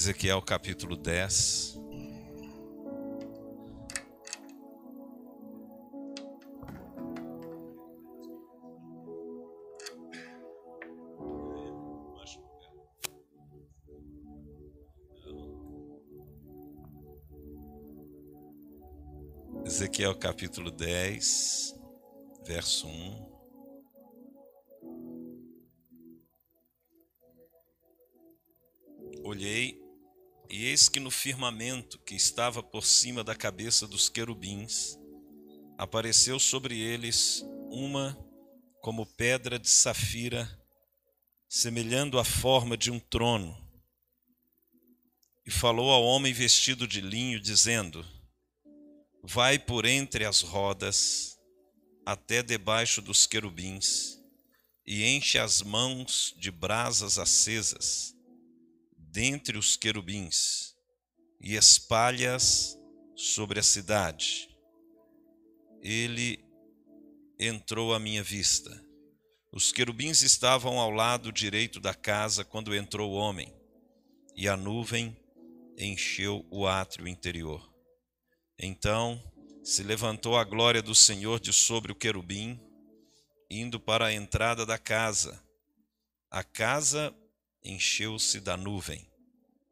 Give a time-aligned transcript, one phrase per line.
[0.00, 1.78] Ezequiel capítulo 10.
[19.66, 21.74] Ezequiel capítulo 10,
[22.46, 23.39] verso 1.
[30.80, 34.96] Eis que no firmamento que estava por cima da cabeça dos querubins,
[35.76, 38.16] apareceu sobre eles uma
[38.80, 40.48] como pedra de safira,
[41.46, 43.54] semelhando a forma de um trono.
[45.44, 48.02] E falou ao homem vestido de linho, dizendo:
[49.22, 51.38] Vai por entre as rodas
[52.06, 54.18] até debaixo dos querubins,
[54.86, 58.14] e enche as mãos de brasas acesas
[59.12, 60.69] dentre os querubins,
[61.40, 62.78] e espalhas
[63.16, 64.48] sobre a cidade.
[65.80, 66.44] Ele
[67.38, 68.70] entrou à minha vista.
[69.50, 73.52] Os querubins estavam ao lado direito da casa quando entrou o homem,
[74.36, 75.16] e a nuvem
[75.76, 77.68] encheu o átrio interior.
[78.58, 79.20] Então
[79.64, 82.60] se levantou a glória do Senhor de sobre o querubim,
[83.50, 85.42] indo para a entrada da casa.
[86.30, 87.14] A casa
[87.64, 89.10] encheu-se da nuvem,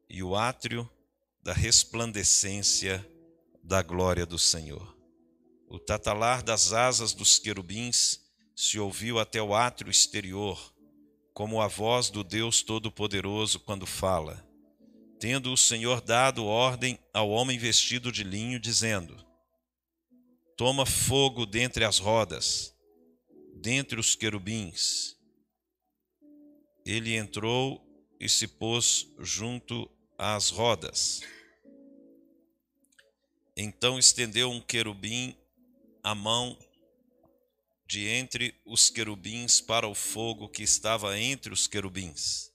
[0.09, 0.91] e o átrio
[1.49, 3.11] da resplandecência
[3.65, 4.95] da glória do Senhor.
[5.67, 8.21] O tatalar das asas dos querubins
[8.55, 10.75] se ouviu até o átrio exterior,
[11.33, 14.47] como a voz do Deus Todo-Poderoso quando fala,
[15.19, 19.17] tendo o Senhor dado ordem ao homem vestido de linho, dizendo:
[20.55, 22.75] Toma fogo dentre as rodas,
[23.55, 25.17] dentre os querubins,
[26.85, 27.83] ele entrou
[28.21, 31.23] e se pôs junto às rodas.
[33.61, 35.37] Então estendeu um querubim
[36.01, 36.57] a mão
[37.89, 42.53] de entre os querubins para o fogo que estava entre os querubins.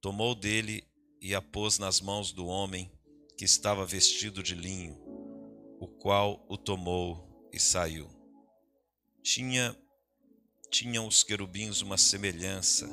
[0.00, 0.82] Tomou dele
[1.20, 2.90] e a pôs nas mãos do homem
[3.36, 4.96] que estava vestido de linho,
[5.78, 8.08] o qual o tomou e saiu.
[9.22, 9.76] Tinha
[10.70, 12.88] tinham os querubins uma semelhança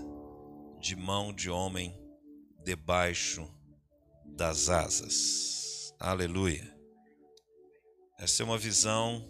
[0.81, 1.97] de mão de homem
[2.65, 3.49] debaixo
[4.25, 5.95] das asas.
[5.97, 6.76] Aleluia.
[8.19, 9.23] Essa é uma visão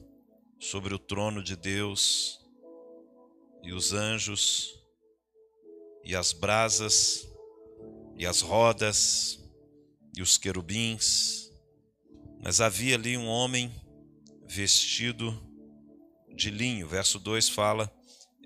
[0.62, 2.40] sobre o trono de Deus
[3.62, 4.80] e os anjos
[6.06, 7.28] e as brasas
[8.16, 9.44] e as rodas
[10.16, 11.52] e os querubins.
[12.42, 13.70] Mas havia ali um homem
[14.48, 15.38] vestido
[16.34, 16.88] de linho.
[16.88, 17.94] Verso 2 fala: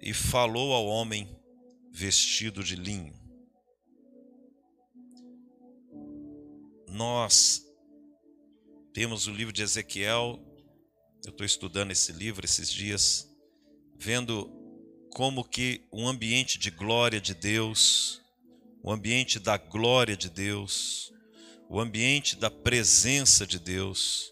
[0.02, 1.40] E falou ao homem
[1.92, 3.14] vestido de linho.
[6.90, 7.71] Nós
[8.94, 10.40] temos o livro de Ezequiel,
[11.24, 13.28] eu estou estudando esse livro esses dias,
[13.98, 14.52] vendo
[15.12, 18.22] como que um ambiente de glória de Deus,
[18.84, 21.12] o ambiente da glória de Deus,
[21.70, 24.30] o ambiente da presença de Deus,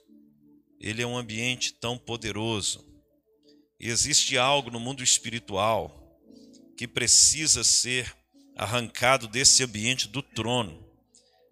[0.79, 2.85] ele é um ambiente tão poderoso.
[3.79, 6.19] E existe algo no mundo espiritual
[6.75, 8.13] que precisa ser
[8.57, 10.85] arrancado desse ambiente do trono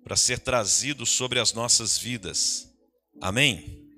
[0.03, 2.67] para ser trazido sobre as nossas vidas.
[3.22, 3.89] Amém?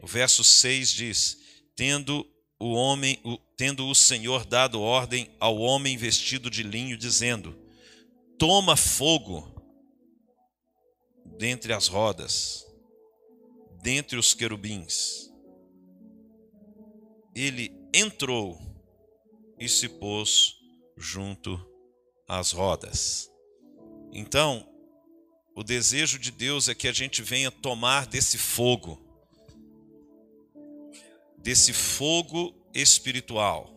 [0.00, 1.38] O verso 6 diz:
[1.74, 2.26] Tendo
[2.58, 7.56] o homem, o, tendo o Senhor dado ordem ao homem vestido de linho, dizendo:
[8.38, 9.54] Toma fogo
[11.38, 12.66] dentre as rodas,
[13.82, 15.28] dentre os querubins.
[17.34, 18.58] Ele entrou
[19.58, 20.54] e se pôs
[20.96, 21.60] junto
[22.26, 23.30] às rodas.
[24.12, 24.66] Então,
[25.58, 28.96] o desejo de Deus é que a gente venha tomar desse fogo,
[31.36, 33.68] desse fogo espiritual.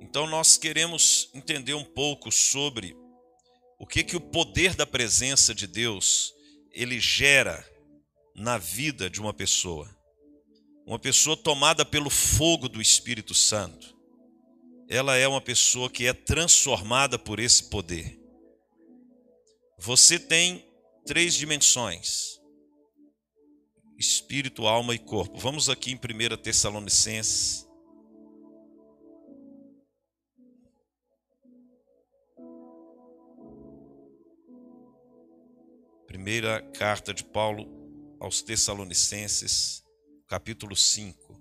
[0.00, 2.96] Então nós queremos entender um pouco sobre
[3.80, 6.32] o que que o poder da presença de Deus
[6.70, 7.68] ele gera
[8.36, 9.92] na vida de uma pessoa.
[10.86, 13.98] Uma pessoa tomada pelo fogo do Espírito Santo
[14.88, 18.27] ela é uma pessoa que é transformada por esse poder.
[19.78, 20.66] Você tem
[21.06, 22.40] três dimensões:
[23.96, 25.38] espírito, alma e corpo.
[25.38, 27.64] Vamos aqui em 1 Tessalonicenses.
[36.08, 37.68] Primeira carta de Paulo
[38.18, 39.84] aos Tessalonicenses,
[40.26, 41.37] capítulo 5.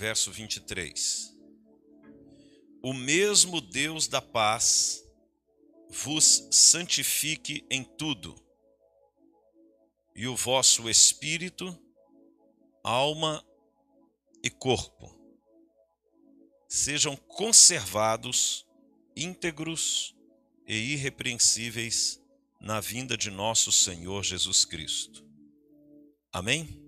[0.00, 1.36] Verso 23.
[2.82, 5.04] O mesmo Deus da paz
[5.90, 8.34] vos santifique em tudo,
[10.16, 11.78] e o vosso espírito,
[12.82, 13.44] alma
[14.42, 15.20] e corpo
[16.66, 18.66] sejam conservados
[19.14, 20.16] íntegros
[20.66, 22.22] e irrepreensíveis
[22.58, 25.22] na vinda de nosso Senhor Jesus Cristo.
[26.32, 26.80] Amém?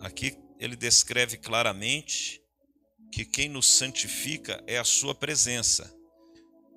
[0.00, 2.42] Aqui ele descreve claramente
[3.12, 5.94] que quem nos santifica é a sua presença.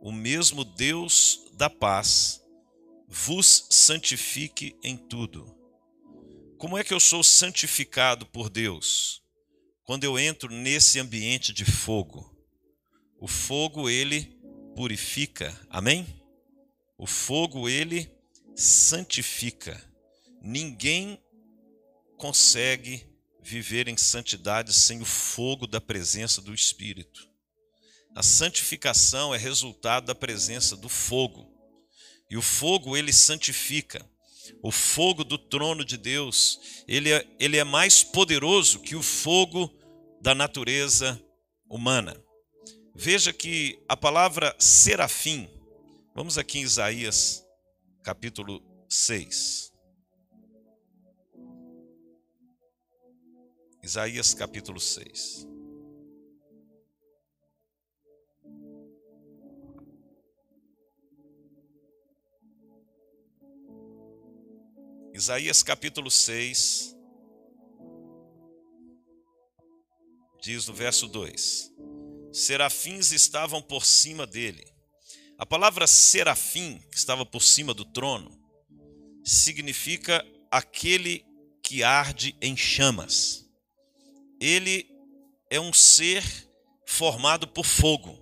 [0.01, 2.41] O mesmo Deus da paz
[3.07, 5.55] vos santifique em tudo.
[6.57, 9.21] Como é que eu sou santificado por Deus?
[9.83, 12.31] Quando eu entro nesse ambiente de fogo.
[13.19, 14.39] O fogo ele
[14.75, 15.59] purifica.
[15.69, 16.05] Amém?
[16.97, 18.09] O fogo ele
[18.55, 19.79] santifica.
[20.41, 21.21] Ninguém
[22.17, 23.10] consegue
[23.41, 27.29] viver em santidade sem o fogo da presença do Espírito.
[28.15, 31.49] A santificação é resultado da presença do fogo.
[32.29, 34.05] E o fogo ele santifica.
[34.61, 39.71] O fogo do trono de Deus, ele é, ele é mais poderoso que o fogo
[40.21, 41.21] da natureza
[41.69, 42.21] humana.
[42.93, 45.49] Veja que a palavra serafim,
[46.13, 47.43] vamos aqui em Isaías
[48.03, 49.70] capítulo 6.
[53.83, 55.47] Isaías capítulo 6.
[65.15, 66.95] Isaías capítulo 6,
[70.43, 71.73] diz no verso 2:
[72.31, 74.63] serafins estavam por cima dele.
[75.39, 78.31] A palavra serafim, que estava por cima do trono,
[79.25, 81.25] significa aquele
[81.63, 83.40] que arde em chamas.
[84.41, 84.89] Ele
[85.49, 86.23] é um ser
[86.85, 88.19] formado por fogo.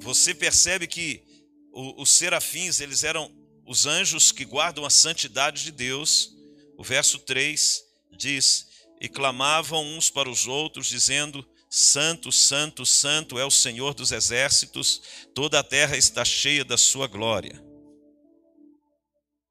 [0.00, 1.24] Você percebe que
[1.72, 3.32] os serafins, eles eram
[3.64, 6.34] os anjos que guardam a santidade de Deus.
[6.76, 7.82] O verso 3
[8.18, 8.66] diz:
[9.00, 15.02] e clamavam uns para os outros, dizendo: Santo, Santo, Santo é o Senhor dos exércitos,
[15.34, 17.65] toda a terra está cheia da sua glória.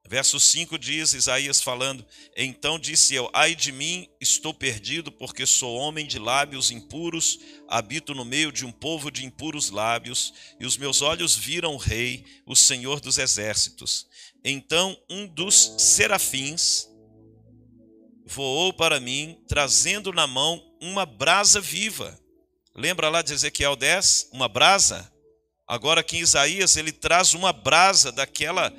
[0.07, 2.06] Verso 5 diz Isaías falando:
[2.38, 8.13] Então disse eu: Ai de mim, estou perdido, porque sou homem de lábios impuros, habito
[8.13, 12.24] no meio de um povo de impuros lábios, e os meus olhos viram o Rei,
[12.46, 14.07] o Senhor dos exércitos.
[14.44, 16.88] Então um dos serafins
[18.28, 22.19] voou para mim, trazendo na mão uma brasa viva.
[22.75, 24.30] Lembra lá de Ezequiel 10?
[24.31, 25.12] Uma brasa?
[25.68, 28.72] Agora aqui em Isaías ele traz uma brasa daquela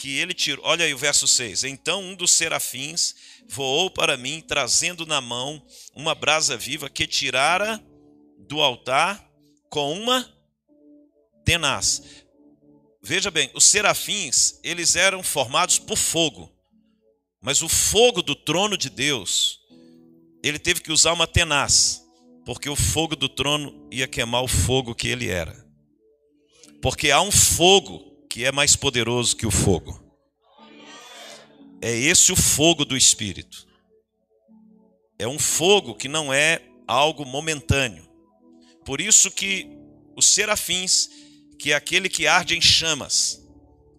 [0.00, 0.64] que ele tirou.
[0.64, 1.64] Olha aí o verso 6.
[1.64, 3.14] Então um dos serafins
[3.46, 5.62] voou para mim, trazendo na mão
[5.94, 7.78] uma brasa viva que tirara
[8.48, 9.22] do altar
[9.68, 10.26] com uma
[11.44, 12.24] tenaz.
[13.02, 16.50] Veja bem, os serafins, eles eram formados por fogo.
[17.42, 19.60] Mas o fogo do trono de Deus,
[20.42, 22.02] ele teve que usar uma tenaz,
[22.46, 25.62] porque o fogo do trono ia queimar o fogo que ele era.
[26.80, 30.00] Porque há um fogo que é mais poderoso que o fogo.
[31.82, 33.66] É esse o fogo do Espírito.
[35.18, 38.08] É um fogo que não é algo momentâneo.
[38.84, 39.68] Por isso que
[40.16, 41.10] os serafins,
[41.58, 43.44] que é aquele que arde em chamas,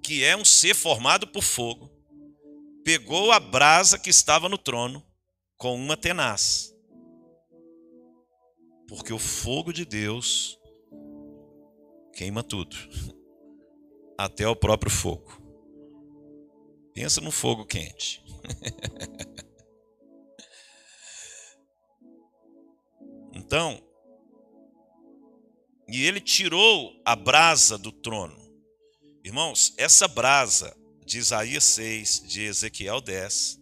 [0.02, 1.92] que é um ser formado por fogo,
[2.86, 5.06] pegou a brasa que estava no trono
[5.58, 6.74] com uma tenaz.
[8.88, 10.58] Porque o fogo de Deus
[12.14, 12.76] queima tudo,
[14.26, 15.42] até o próprio fogo.
[16.94, 18.24] Pensa no fogo quente.
[23.34, 23.82] então,
[25.88, 28.40] e ele tirou a brasa do trono.
[29.24, 30.76] Irmãos, essa brasa
[31.06, 33.60] de Isaías 6, de Ezequiel 10,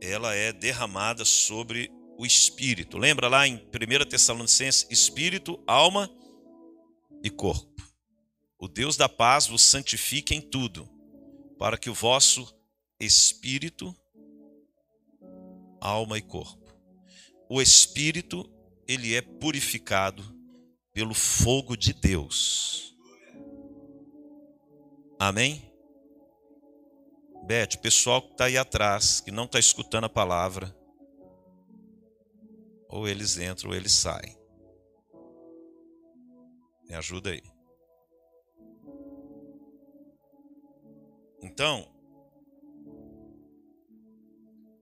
[0.00, 2.98] ela é derramada sobre o espírito.
[2.98, 3.60] Lembra lá em 1
[4.08, 6.21] Tessalonicenses, espírito, alma e
[7.30, 7.82] corpo.
[8.58, 10.88] O Deus da paz vos santifique em tudo,
[11.58, 12.52] para que o vosso
[12.98, 13.94] espírito,
[15.80, 16.72] alma e corpo.
[17.48, 18.48] O espírito,
[18.86, 20.24] ele é purificado
[20.92, 22.96] pelo fogo de Deus.
[25.18, 25.72] Amém?
[27.44, 30.74] Bete, pessoal que está aí atrás, que não está escutando a palavra,
[32.88, 34.36] ou eles entram ou eles saem.
[36.92, 37.42] Me ajuda aí.
[41.42, 41.90] Então,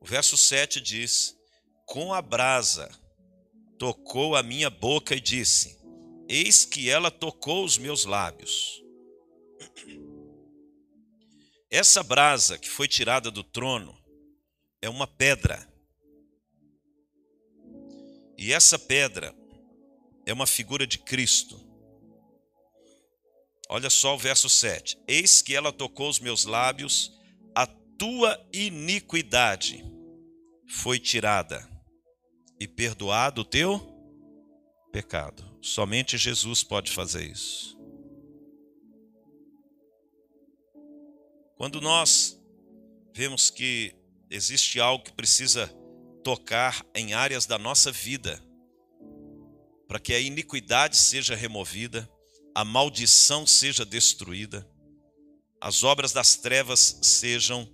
[0.03, 1.39] verso 7 diz:
[1.87, 2.91] Com a brasa
[3.79, 5.81] tocou a minha boca e disse:
[6.29, 8.83] Eis que ela tocou os meus lábios.
[11.71, 13.97] Essa brasa que foi tirada do trono
[14.83, 15.65] é uma pedra.
[18.37, 19.33] E essa pedra
[20.27, 21.70] é uma figura de Cristo.
[23.73, 24.99] Olha só o verso 7.
[25.07, 27.17] Eis que ela tocou os meus lábios,
[27.55, 29.85] a tua iniquidade
[30.69, 31.71] foi tirada
[32.59, 33.81] e perdoado o teu
[34.91, 35.57] pecado.
[35.63, 37.79] Somente Jesus pode fazer isso.
[41.57, 42.37] Quando nós
[43.15, 43.95] vemos que
[44.29, 45.69] existe algo que precisa
[46.25, 48.43] tocar em áreas da nossa vida,
[49.87, 52.11] para que a iniquidade seja removida,
[52.55, 54.69] a maldição seja destruída,
[55.61, 57.69] as obras das trevas sejam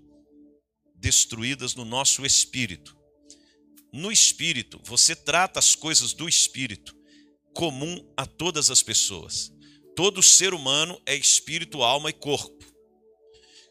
[0.95, 2.97] destruídas no nosso espírito.
[3.93, 6.95] No espírito, você trata as coisas do espírito
[7.55, 9.53] comum a todas as pessoas.
[9.95, 12.65] Todo ser humano é espírito, alma e corpo.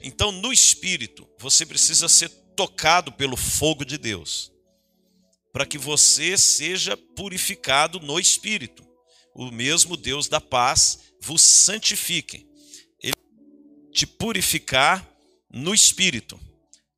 [0.01, 4.51] Então, no espírito, você precisa ser tocado pelo fogo de Deus,
[5.51, 8.84] para que você seja purificado no espírito.
[9.35, 12.47] O mesmo Deus da paz vos santifique.
[13.03, 13.13] Ele
[13.91, 15.07] te purificar
[15.51, 16.39] no espírito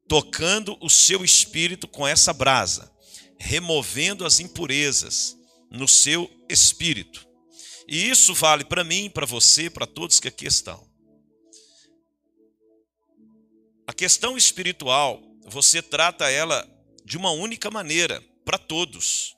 [0.07, 2.91] tocando o seu espírito com essa brasa,
[3.37, 5.37] removendo as impurezas
[5.69, 7.27] no seu espírito.
[7.87, 10.87] E isso vale para mim, para você, para todos que aqui estão.
[13.85, 16.67] A questão espiritual, você trata ela
[17.05, 19.36] de uma única maneira, para todos.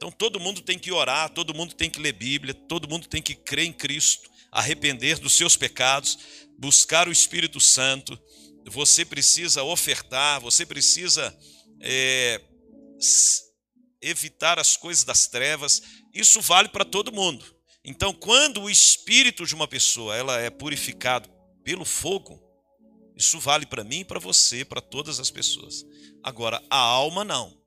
[0.00, 3.20] Então todo mundo tem que orar, todo mundo tem que ler Bíblia, todo mundo tem
[3.20, 6.18] que crer em Cristo, arrepender dos seus pecados,
[6.58, 8.18] buscar o Espírito Santo,
[8.64, 11.38] você precisa ofertar, você precisa
[11.82, 12.40] é,
[14.00, 15.82] evitar as coisas das trevas.
[16.14, 17.44] Isso vale para todo mundo.
[17.84, 21.28] Então, quando o espírito de uma pessoa ela é purificado
[21.62, 22.42] pelo fogo,
[23.14, 25.84] isso vale para mim, para você, para todas as pessoas.
[26.22, 27.59] Agora, a alma não.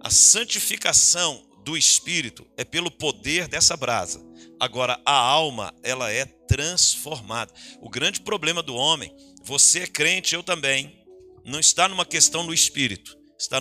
[0.00, 4.24] A santificação do espírito é pelo poder dessa brasa.
[4.60, 7.52] Agora, a alma, ela é transformada.
[7.80, 11.04] O grande problema do homem, você é crente, eu também,
[11.44, 13.60] não está numa questão do espírito, está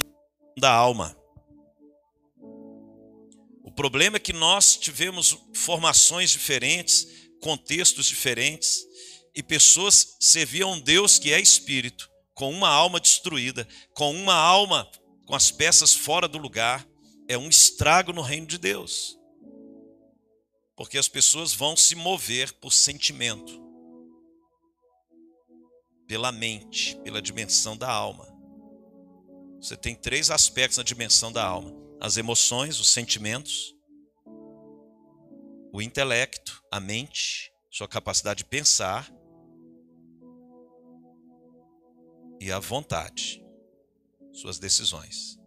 [0.58, 1.18] da alma.
[3.64, 7.08] O problema é que nós tivemos formações diferentes,
[7.42, 8.86] contextos diferentes,
[9.36, 14.90] e pessoas serviam um Deus que é espírito, com uma alma destruída, com uma alma
[15.28, 16.88] com as peças fora do lugar,
[17.28, 19.18] é um estrago no reino de Deus
[20.78, 23.60] porque as pessoas vão se mover por sentimento,
[26.08, 28.32] pela mente, pela dimensão da alma.
[29.60, 33.76] Você tem três aspectos na dimensão da alma: as emoções, os sentimentos,
[35.74, 39.12] o intelecto, a mente, sua capacidade de pensar
[42.40, 43.44] e a vontade,
[44.40, 45.38] suas decisões.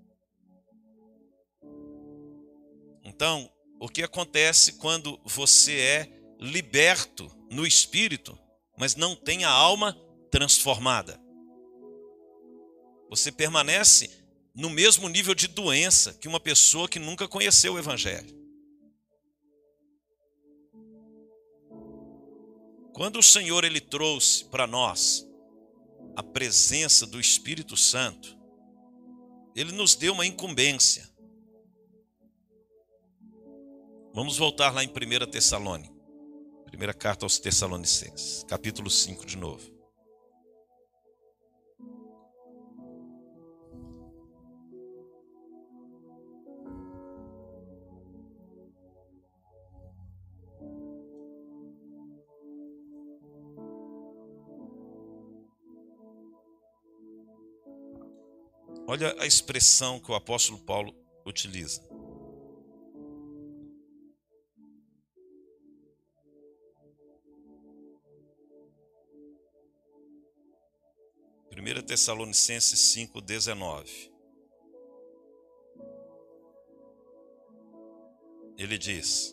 [3.04, 8.38] Então, o que acontece quando você é liberto no espírito,
[8.76, 9.96] mas não tem a alma
[10.30, 11.20] transformada.
[13.08, 14.10] Você permanece
[14.54, 18.38] no mesmo nível de doença que uma pessoa que nunca conheceu o Evangelho.
[22.92, 25.26] Quando o Senhor ele trouxe para nós
[26.16, 28.39] a presença do Espírito Santo,
[29.60, 31.10] ele nos deu uma incumbência
[34.12, 35.94] Vamos voltar lá em 1 Tessalônica.
[36.66, 39.79] Primeira carta aos Tessalonicenses, capítulo 5 de novo.
[58.92, 60.92] Olha a expressão que o apóstolo Paulo
[61.24, 61.80] utiliza.
[71.52, 74.10] 1 Tessalonicenses 5,19.
[78.58, 79.32] Ele diz: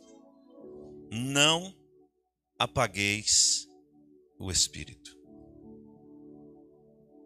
[1.12, 1.76] Não
[2.60, 3.68] apagueis
[4.38, 5.17] o espírito.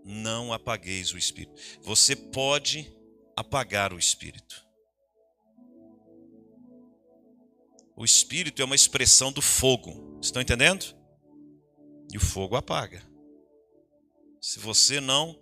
[0.04, 1.54] Não apagueis o espírito.
[1.82, 2.92] Você pode
[3.36, 4.66] apagar o espírito.
[7.96, 10.20] O espírito é uma expressão do fogo.
[10.22, 10.96] Estão entendendo?
[12.12, 13.12] E o fogo apaga
[14.42, 15.40] se você não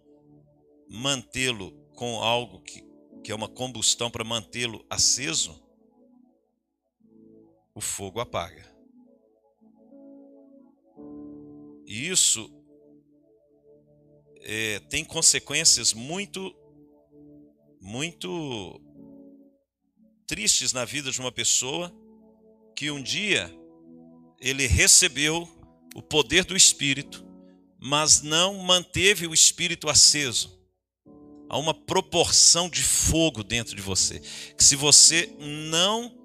[0.89, 2.85] mantê-lo com algo que,
[3.23, 5.63] que é uma combustão para mantê-lo aceso,
[7.73, 8.69] o fogo apaga.
[11.85, 12.51] E isso
[14.41, 16.55] é, tem consequências muito,
[17.81, 18.81] muito
[20.27, 21.93] tristes na vida de uma pessoa
[22.75, 23.53] que um dia
[24.39, 25.47] ele recebeu
[25.95, 27.25] o poder do Espírito,
[27.77, 30.57] mas não manteve o Espírito aceso.
[31.49, 34.19] Há uma proporção de fogo dentro de você.
[34.55, 36.15] Que se você não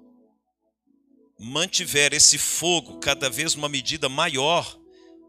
[1.39, 4.79] mantiver esse fogo cada vez uma medida maior,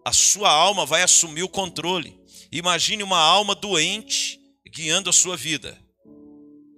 [0.06, 2.16] a sua alma vai assumir o controle.
[2.52, 4.38] Imagine uma alma doente
[4.72, 5.76] guiando a sua vida.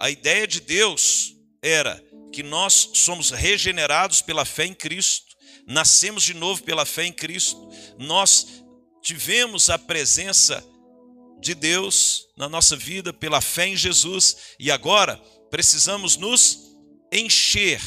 [0.00, 6.32] A ideia de Deus era que nós somos regenerados pela fé em Cristo, nascemos de
[6.32, 7.68] novo pela fé em Cristo,
[7.98, 8.64] nós
[9.02, 10.66] tivemos a presença
[11.38, 15.18] de Deus na nossa vida pela fé em Jesus e agora
[15.50, 16.60] precisamos nos
[17.12, 17.78] encher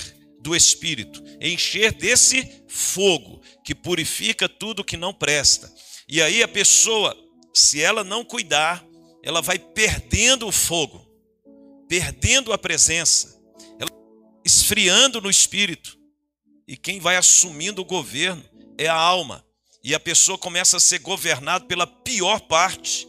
[0.41, 5.71] do Espírito, encher desse fogo que purifica tudo que não presta.
[6.07, 7.15] E aí a pessoa,
[7.53, 8.85] se ela não cuidar,
[9.23, 11.07] ela vai perdendo o fogo,
[11.87, 13.39] perdendo a presença,
[14.43, 15.97] esfriando no espírito.
[16.67, 18.43] E quem vai assumindo o governo
[18.77, 19.45] é a alma.
[19.83, 23.07] E a pessoa começa a ser governada pela pior parte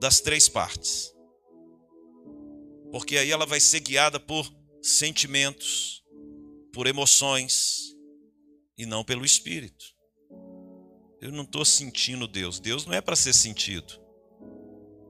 [0.00, 1.12] das três partes.
[2.90, 4.50] Porque aí ela vai ser guiada por
[4.82, 6.02] sentimentos,
[6.72, 7.94] por emoções
[8.76, 9.84] e não pelo espírito.
[11.20, 12.58] Eu não estou sentindo Deus.
[12.58, 14.00] Deus não é para ser sentido.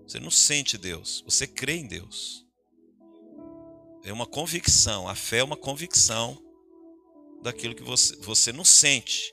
[0.06, 2.44] Você não sente Deus, você crê em Deus.
[4.02, 5.06] É uma convicção.
[5.06, 6.36] A fé é uma convicção
[7.42, 9.32] daquilo que você, você não sente.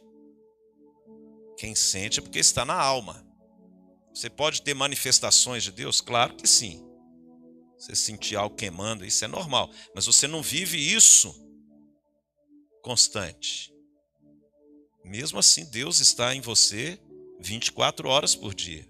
[1.57, 3.25] Quem sente é porque está na alma.
[4.13, 5.99] Você pode ter manifestações de Deus?
[5.99, 6.86] Claro que sim.
[7.77, 9.71] Você sentir algo queimando, isso é normal.
[9.93, 11.33] Mas você não vive isso
[12.81, 13.71] constante.
[15.03, 16.99] Mesmo assim, Deus está em você
[17.39, 18.87] 24 horas por dia.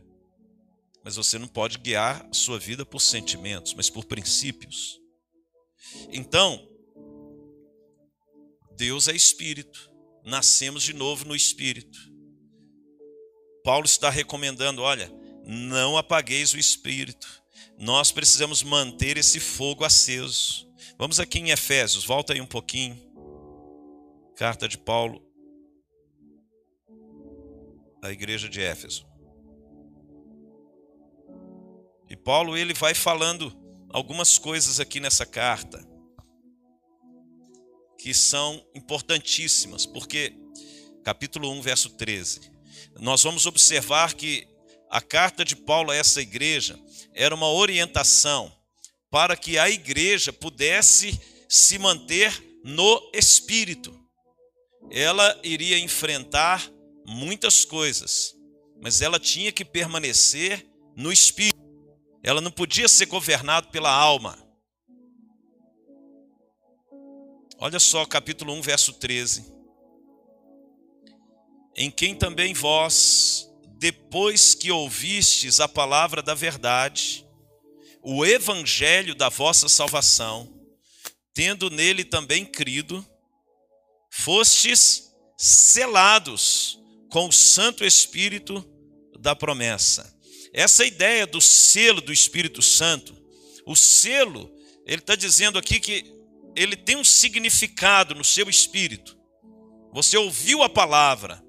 [1.04, 5.00] Mas você não pode guiar sua vida por sentimentos, mas por princípios.
[6.12, 6.67] Então,
[8.76, 9.89] Deus é espírito.
[10.23, 11.97] Nascemos de novo no espírito.
[13.63, 15.12] Paulo está recomendando, olha,
[15.45, 17.43] não apagueis o espírito.
[17.78, 20.68] Nós precisamos manter esse fogo aceso.
[20.98, 23.00] Vamos aqui em Efésios, volta aí um pouquinho.
[24.36, 25.24] Carta de Paulo
[28.02, 29.06] à igreja de Éfeso.
[32.10, 33.54] E Paulo ele vai falando
[33.90, 35.86] algumas coisas aqui nessa carta
[37.98, 40.34] que são importantíssimas, porque
[41.04, 42.52] capítulo 1, verso 13.
[43.00, 44.48] Nós vamos observar que
[44.89, 46.80] a carta de Paulo a essa igreja
[47.13, 48.52] era uma orientação
[49.10, 53.97] para que a igreja pudesse se manter no espírito.
[54.91, 56.69] Ela iria enfrentar
[57.06, 58.36] muitas coisas,
[58.82, 61.58] mas ela tinha que permanecer no espírito.
[62.23, 64.38] Ela não podia ser governada pela alma.
[67.60, 69.58] Olha só, capítulo 1, verso 13.
[71.76, 77.26] Em quem também vós, depois que ouvistes a palavra da verdade,
[78.02, 80.52] o evangelho da vossa salvação,
[81.34, 83.06] tendo nele também crido,
[84.10, 86.80] fostes selados
[87.12, 88.66] com o Santo Espírito
[89.20, 90.16] da promessa.
[90.54, 93.16] Essa ideia do selo do Espírito Santo,
[93.66, 94.52] o selo,
[94.88, 96.12] ele está dizendo aqui que
[96.56, 99.16] ele tem um significado no seu espírito.
[99.94, 101.44] Você ouviu a palavra,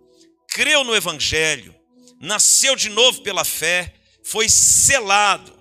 [0.50, 1.77] creu no Evangelho,
[2.20, 5.52] nasceu de novo pela fé, foi selado.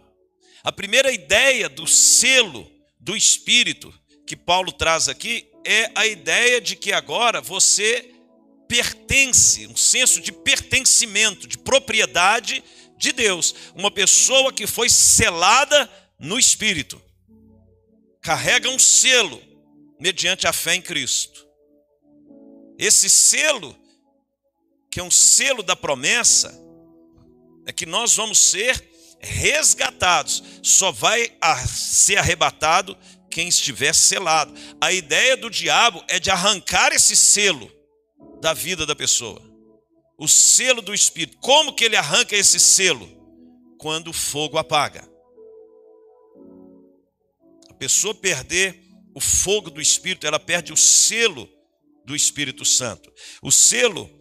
[0.64, 3.94] A primeira ideia do selo do Espírito
[4.26, 8.14] que Paulo traz aqui é a ideia de que agora você
[8.68, 12.64] pertence, um senso de pertencimento, de propriedade
[12.98, 13.56] de Deus.
[13.74, 15.90] Uma pessoa que foi selada
[16.20, 17.02] no Espírito,
[18.22, 19.42] carrega um selo
[20.00, 21.48] mediante a fé em Cristo.
[22.78, 23.76] Esse selo,
[24.98, 26.60] que é um selo da promessa,
[27.68, 28.84] é que nós vamos ser
[29.20, 30.44] resgatados.
[30.64, 31.32] Só vai
[31.68, 32.98] ser arrebatado
[33.30, 34.56] quem estiver selado.
[34.82, 37.72] A ideia do diabo é de arrancar esse selo
[38.42, 39.40] da vida da pessoa.
[40.18, 41.38] O selo do Espírito.
[41.42, 43.08] Como que ele arranca esse selo?
[43.78, 45.08] Quando o fogo apaga.
[47.70, 48.82] A pessoa perder
[49.14, 51.48] o fogo do Espírito, ela perde o selo
[52.04, 53.14] do Espírito Santo.
[53.44, 54.17] O selo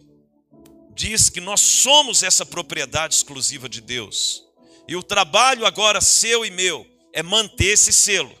[0.97, 4.43] diz que nós somos essa propriedade exclusiva de Deus.
[4.87, 8.35] E o trabalho agora seu e meu é manter esse selo.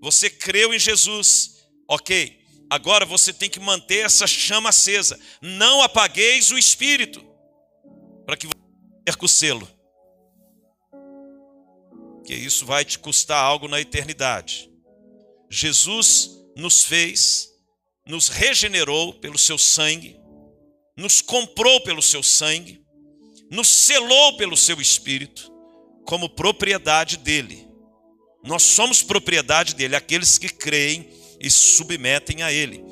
[0.00, 2.38] Você creu em Jesus, ok.
[2.70, 5.18] Agora você tem que manter essa chama acesa.
[5.42, 7.20] Não apagueis o espírito,
[8.24, 8.54] para que você
[9.04, 9.68] perca o selo.
[12.24, 14.70] Que isso vai te custar algo na eternidade.
[15.50, 17.48] Jesus nos fez,
[18.06, 20.20] nos regenerou pelo seu sangue,
[20.98, 22.84] nos comprou pelo seu sangue,
[23.48, 25.48] nos selou pelo seu espírito,
[26.04, 27.68] como propriedade dele.
[28.42, 31.08] Nós somos propriedade dele, aqueles que creem
[31.40, 32.84] e submetem a ele.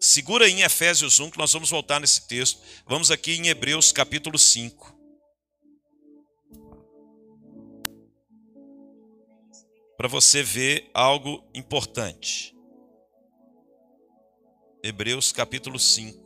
[0.00, 2.60] Segura aí em Efésios 1, que nós vamos voltar nesse texto.
[2.88, 4.92] Vamos aqui em Hebreus capítulo 5.
[9.96, 12.52] Para você ver algo importante.
[14.82, 16.23] Hebreus capítulo 5.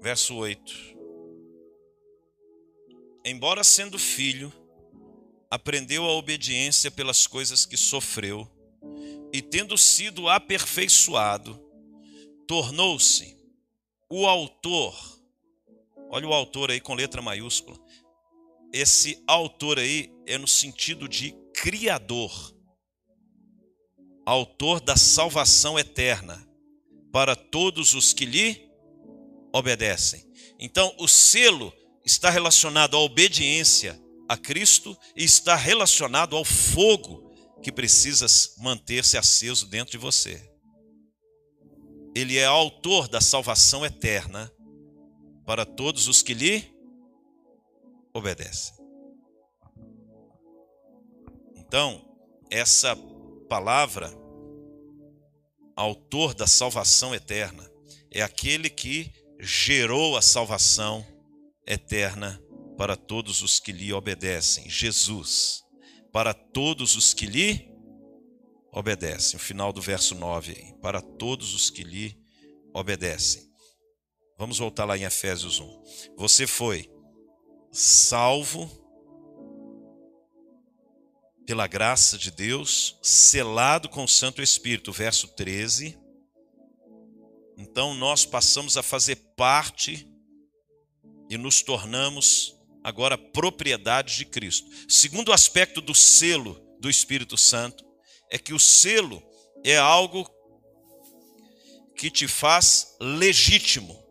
[0.00, 0.98] Verso 8.
[3.24, 4.50] Embora sendo filho,
[5.50, 8.50] aprendeu a obediência pelas coisas que sofreu,
[9.30, 11.60] e tendo sido aperfeiçoado,
[12.46, 13.36] tornou-se
[14.08, 14.96] o autor.
[16.08, 17.78] Olha o autor aí com letra maiúscula.
[18.72, 22.56] Esse autor aí é no sentido de criador,
[24.24, 26.48] autor da salvação eterna
[27.12, 28.69] para todos os que lhe
[29.52, 30.24] obedecem.
[30.58, 31.72] Então, o selo
[32.04, 37.30] está relacionado à obediência a Cristo e está relacionado ao fogo
[37.62, 38.26] que precisa
[38.58, 40.48] manter-se aceso dentro de você.
[42.14, 44.52] Ele é autor da salvação eterna
[45.44, 46.64] para todos os que lhe
[48.14, 48.74] obedecem.
[51.56, 52.04] Então,
[52.50, 52.96] essa
[53.48, 54.12] palavra,
[55.76, 57.68] autor da salvação eterna,
[58.10, 61.06] é aquele que gerou a salvação
[61.66, 62.42] eterna
[62.76, 64.68] para todos os que lhe obedecem.
[64.68, 65.62] Jesus,
[66.12, 67.70] para todos os que lhe
[68.72, 69.36] obedecem.
[69.36, 70.74] O final do verso 9 aí.
[70.80, 72.18] Para todos os que lhe
[72.74, 73.48] obedecem.
[74.38, 75.82] Vamos voltar lá em Efésios 1.
[76.16, 76.90] Você foi
[77.70, 78.70] salvo
[81.46, 85.98] pela graça de Deus, selado com o Santo Espírito, verso 13
[87.60, 90.08] então nós passamos a fazer parte
[91.28, 94.70] e nos tornamos agora propriedade de Cristo.
[94.88, 97.84] Segundo aspecto do selo do Espírito Santo
[98.32, 99.22] é que o selo
[99.62, 100.26] é algo
[101.94, 104.02] que te faz legítimo.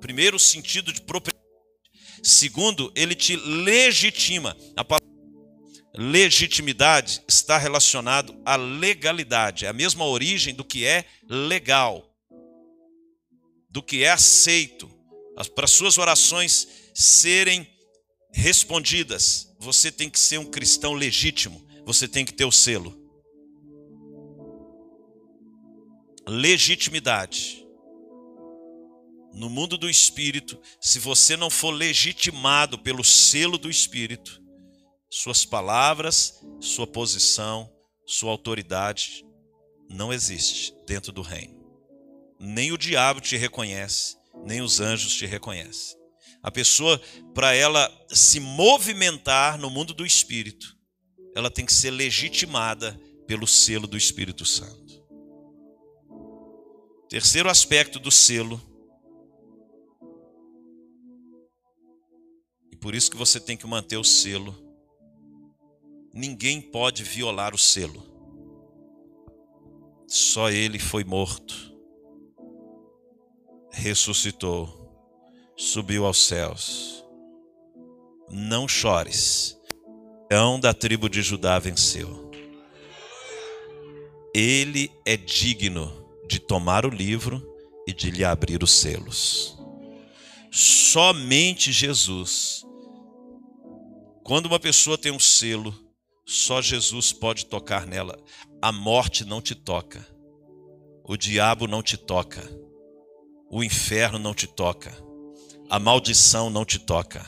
[0.00, 1.44] Primeiro, o sentido de propriedade.
[2.22, 4.56] Segundo, ele te legitima.
[4.74, 5.06] A palavra
[5.94, 12.07] legitimidade está relacionado à legalidade, é a mesma origem do que é legal
[13.78, 14.90] do que é aceito,
[15.54, 17.64] para suas orações serem
[18.32, 22.92] respondidas, você tem que ser um cristão legítimo, você tem que ter o selo.
[26.26, 27.64] Legitimidade.
[29.32, 34.42] No mundo do espírito, se você não for legitimado pelo selo do espírito,
[35.08, 37.72] suas palavras, sua posição,
[38.04, 39.24] sua autoridade
[39.88, 41.57] não existe dentro do reino
[42.38, 45.98] nem o diabo te reconhece, nem os anjos te reconhecem.
[46.42, 47.00] A pessoa,
[47.34, 50.76] para ela se movimentar no mundo do espírito,
[51.34, 55.04] ela tem que ser legitimada pelo selo do Espírito Santo.
[57.08, 58.60] Terceiro aspecto do selo.
[62.70, 64.56] E por isso que você tem que manter o selo.
[66.14, 68.06] Ninguém pode violar o selo.
[70.06, 71.77] Só ele foi morto
[73.78, 74.68] ressuscitou,
[75.56, 77.04] subiu aos céus.
[78.28, 79.56] Não chores.
[80.30, 82.30] Leão da tribo de Judá venceu.
[84.34, 87.42] Ele é digno de tomar o livro
[87.86, 89.56] e de lhe abrir os selos.
[90.50, 92.62] Somente Jesus.
[94.24, 95.74] Quando uma pessoa tem um selo,
[96.26, 98.18] só Jesus pode tocar nela.
[98.60, 100.06] A morte não te toca.
[101.04, 102.67] O diabo não te toca
[103.50, 104.92] o inferno não te toca,
[105.70, 107.24] a maldição não te toca,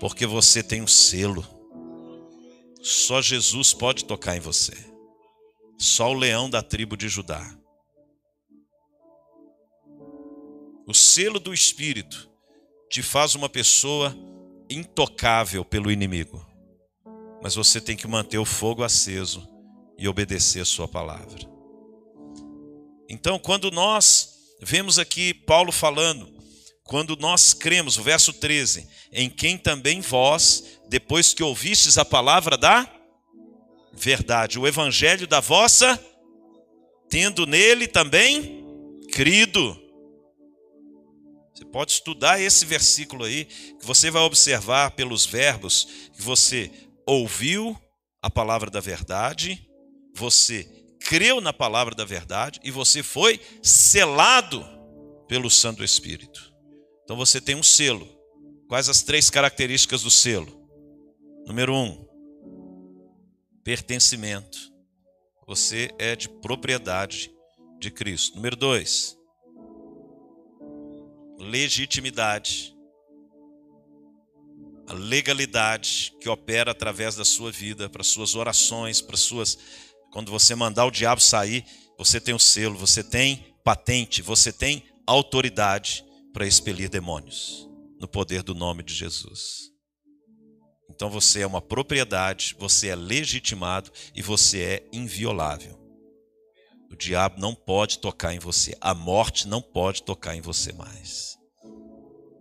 [0.00, 1.44] porque você tem um selo.
[2.82, 4.74] Só Jesus pode tocar em você.
[5.78, 7.56] Só o leão da tribo de Judá.
[10.86, 12.30] O selo do Espírito
[12.90, 14.14] te faz uma pessoa
[14.68, 16.44] intocável pelo inimigo.
[17.42, 19.48] Mas você tem que manter o fogo aceso
[19.98, 21.48] e obedecer a sua palavra.
[23.08, 24.33] Então, quando nós
[24.64, 26.32] vemos aqui Paulo falando,
[26.84, 32.56] quando nós cremos, o verso 13, em quem também vós, depois que ouvistes a palavra
[32.56, 32.90] da
[33.92, 36.02] verdade, o evangelho da vossa,
[37.08, 38.64] tendo nele também
[39.12, 39.80] crido.
[41.54, 46.70] Você pode estudar esse versículo aí, que você vai observar pelos verbos que você
[47.06, 47.78] ouviu
[48.20, 49.68] a palavra da verdade,
[50.14, 54.64] você creu na palavra da verdade e você foi selado
[55.28, 56.52] pelo Santo Espírito.
[57.04, 58.08] Então você tem um selo.
[58.68, 60.66] Quais as três características do selo?
[61.46, 62.06] Número um,
[63.62, 64.58] pertencimento.
[65.46, 67.30] Você é de propriedade
[67.78, 68.36] de Cristo.
[68.36, 69.16] Número dois,
[71.38, 72.74] legitimidade.
[74.86, 79.58] A legalidade que opera através da sua vida, para suas orações, para suas.
[80.14, 81.66] Quando você mandar o diabo sair,
[81.98, 88.44] você tem o selo, você tem patente, você tem autoridade para expelir demônios, no poder
[88.44, 89.72] do nome de Jesus.
[90.88, 95.76] Então você é uma propriedade, você é legitimado e você é inviolável.
[96.88, 101.36] O diabo não pode tocar em você, a morte não pode tocar em você mais.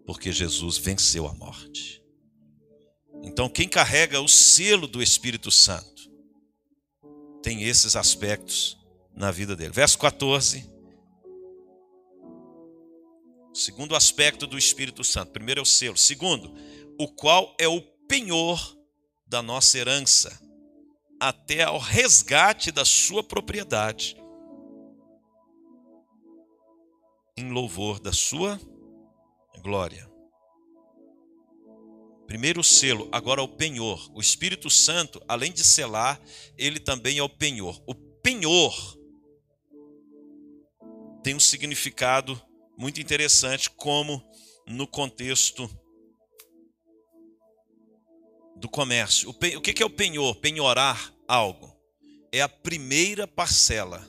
[0.06, 2.04] Porque Jesus venceu a morte.
[3.24, 5.93] Então, quem carrega o selo do Espírito Santo
[7.44, 8.78] tem esses aspectos
[9.14, 9.72] na vida dele.
[9.72, 10.72] Verso 14.
[13.54, 15.32] Segundo aspecto do Espírito Santo.
[15.32, 15.98] Primeiro é o selo.
[15.98, 16.56] Segundo,
[16.98, 18.76] o qual é o penhor
[19.28, 20.42] da nossa herança,
[21.20, 24.16] até ao resgate da sua propriedade,
[27.38, 28.60] em louvor da sua
[29.62, 30.13] glória.
[32.28, 34.10] Primeiro o selo, agora o penhor.
[34.14, 36.20] O Espírito Santo, além de selar,
[36.58, 37.82] ele também é o penhor.
[37.86, 38.98] O penhor
[41.24, 42.42] tem um significado
[42.78, 44.24] muito interessante, como
[44.68, 45.70] no contexto
[48.56, 49.30] do comércio.
[49.30, 50.36] O, que é o penhor?
[50.36, 51.74] Penhorar algo.
[52.32, 54.06] É a primeira parcela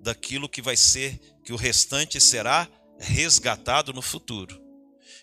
[0.00, 4.67] daquilo que vai ser, que o restante será resgatado no futuro.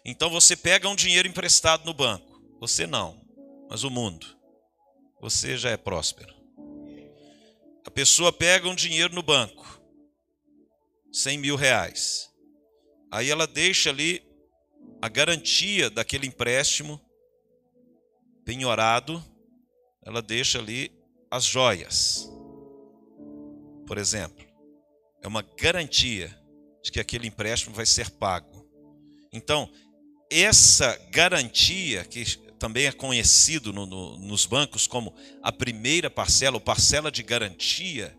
[0.06, 2.40] Então você pega um dinheiro emprestado no banco.
[2.60, 3.20] Você não,
[3.68, 4.38] mas o mundo.
[5.20, 6.34] Você já é próspero.
[7.84, 9.82] A pessoa pega um dinheiro no banco,
[11.12, 12.30] 100 mil reais.
[13.12, 14.24] Aí ela deixa ali
[15.02, 17.02] a garantia daquele empréstimo
[18.44, 19.24] penhorado,
[20.04, 20.92] ela deixa ali
[21.32, 22.30] as joias.
[23.88, 24.46] Por exemplo,
[25.22, 26.36] é uma garantia
[26.84, 28.68] de que aquele empréstimo vai ser pago.
[29.32, 29.70] Então,
[30.42, 36.62] essa garantia, que também é conhecido no, no, nos bancos como a primeira parcela, ou
[36.62, 38.18] parcela de garantia,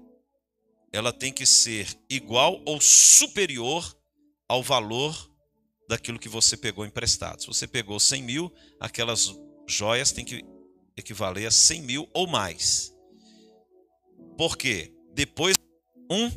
[0.93, 3.97] ela tem que ser igual ou superior
[4.49, 5.31] ao valor
[5.89, 7.41] daquilo que você pegou emprestado.
[7.43, 9.35] Se você pegou 100 mil, aquelas
[9.67, 10.43] joias têm que
[10.97, 12.95] equivaler a 100 mil ou mais.
[14.39, 14.93] Por quê?
[15.13, 15.55] Depois,
[16.11, 16.31] um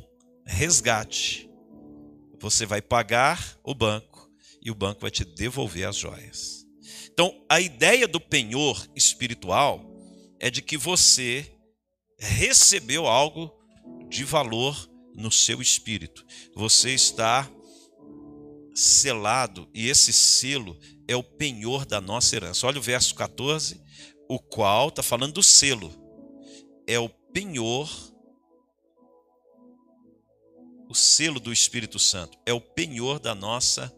[0.45, 1.49] resgate.
[2.39, 4.08] Você vai pagar o banco
[4.61, 6.65] e o banco vai te devolver as joias.
[7.11, 9.85] Então, a ideia do penhor espiritual
[10.39, 11.51] é de que você
[12.17, 13.51] recebeu algo
[14.09, 16.25] de valor no seu espírito.
[16.55, 17.49] Você está
[18.73, 22.65] selado e esse selo é o penhor da nossa herança.
[22.65, 23.81] Olha o verso 14,
[24.29, 25.91] o qual está falando do selo.
[26.87, 27.89] É o penhor,
[30.87, 32.37] o selo do Espírito Santo.
[32.45, 33.93] É o penhor da nossa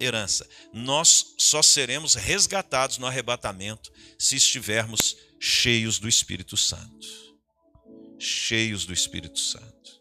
[0.00, 0.48] herança.
[0.72, 7.06] Nós só seremos resgatados no arrebatamento se estivermos cheios do Espírito Santo.
[8.18, 10.00] Cheios do Espírito Santo.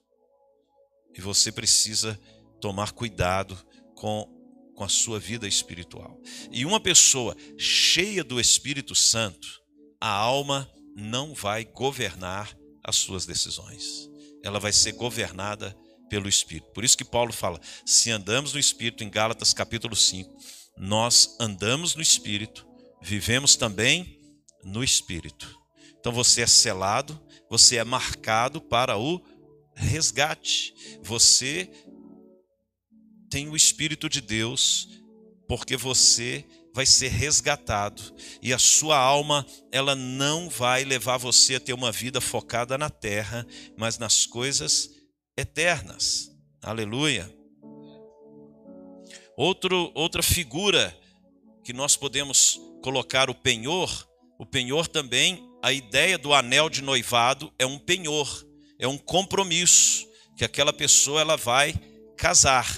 [1.15, 2.19] E você precisa
[2.61, 3.57] tomar cuidado
[3.95, 4.39] com
[4.79, 6.17] com a sua vida espiritual.
[6.49, 9.61] E uma pessoa cheia do Espírito Santo,
[9.99, 14.09] a alma não vai governar as suas decisões.
[14.41, 15.77] Ela vai ser governada
[16.09, 16.71] pelo Espírito.
[16.71, 20.35] Por isso que Paulo fala: se andamos no Espírito, em Gálatas capítulo 5,
[20.77, 22.65] nós andamos no Espírito,
[23.01, 24.19] vivemos também
[24.63, 25.57] no Espírito.
[25.99, 27.19] Então você é selado,
[27.49, 29.21] você é marcado para o
[29.75, 30.73] resgate.
[31.03, 31.69] Você
[33.29, 34.87] tem o Espírito de Deus,
[35.47, 38.01] porque você vai ser resgatado
[38.41, 42.89] e a sua alma ela não vai levar você a ter uma vida focada na
[42.89, 43.45] terra,
[43.75, 44.89] mas nas coisas
[45.39, 46.29] eternas.
[46.61, 47.33] Aleluia.
[49.37, 50.95] Outro, outra figura
[51.63, 57.53] que nós podemos colocar o penhor, o penhor também, a ideia do anel de noivado
[57.57, 58.45] é um penhor,
[58.77, 61.73] é um compromisso que aquela pessoa ela vai
[62.17, 62.77] casar.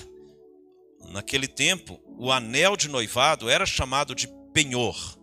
[1.10, 5.17] Naquele tempo, o anel de noivado era chamado de penhor.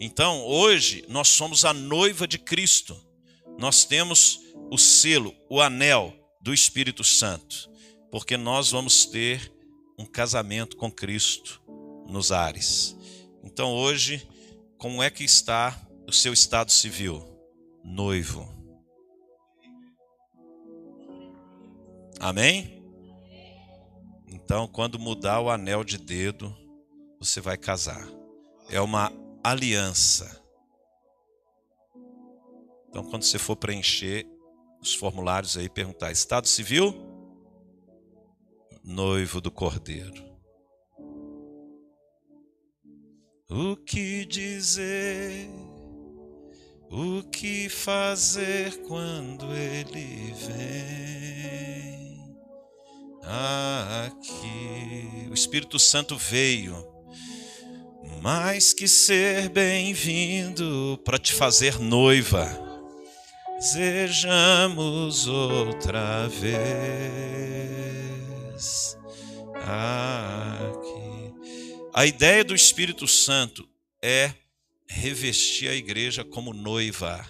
[0.00, 3.00] Então, hoje, nós somos a noiva de Cristo.
[3.56, 4.40] Nós temos
[4.70, 7.70] o selo, o anel do Espírito Santo,
[8.10, 9.52] porque nós vamos ter
[9.96, 11.62] um casamento com Cristo
[12.08, 12.96] nos ares.
[13.44, 14.28] Então, hoje,
[14.76, 17.24] como é que está o seu estado civil?
[17.84, 18.48] Noivo.
[22.18, 22.82] Amém?
[24.26, 26.54] Então, quando mudar o anel de dedo,
[27.18, 28.06] você vai casar.
[28.68, 30.42] É uma aliança.
[32.88, 34.26] Então, quando você for preencher
[34.82, 36.94] os formulários aí, perguntar: Estado civil?
[38.84, 40.32] Noivo do Cordeiro.
[43.48, 45.48] O que dizer?
[46.90, 51.32] O que fazer quando ele vem?
[54.04, 55.28] aqui.
[55.30, 56.86] O Espírito Santo veio,
[58.20, 62.71] mais que ser bem-vindo para te fazer noiva.
[63.62, 66.58] Sejamos outra vez
[69.54, 71.32] aqui.
[71.94, 73.68] A ideia do Espírito Santo
[74.02, 74.34] é
[74.88, 77.24] revestir a igreja como noiva.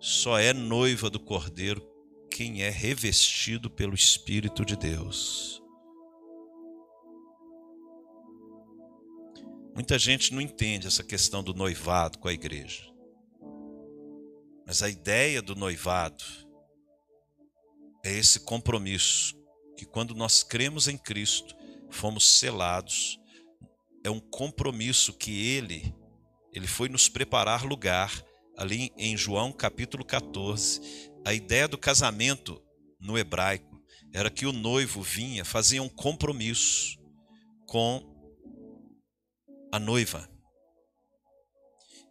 [0.00, 1.80] Só é noiva do Cordeiro
[2.28, 5.62] quem é revestido pelo Espírito de Deus.
[9.76, 12.87] Muita gente não entende essa questão do noivado com a igreja.
[14.68, 16.22] Mas a ideia do noivado
[18.04, 19.34] é esse compromisso
[19.78, 21.56] que quando nós cremos em Cristo,
[21.88, 23.18] fomos selados,
[24.04, 25.94] é um compromisso que ele
[26.52, 28.22] ele foi nos preparar lugar
[28.58, 32.62] ali em João capítulo 14, a ideia do casamento
[33.00, 36.98] no hebraico era que o noivo vinha, fazia um compromisso
[37.66, 38.02] com
[39.72, 40.28] a noiva.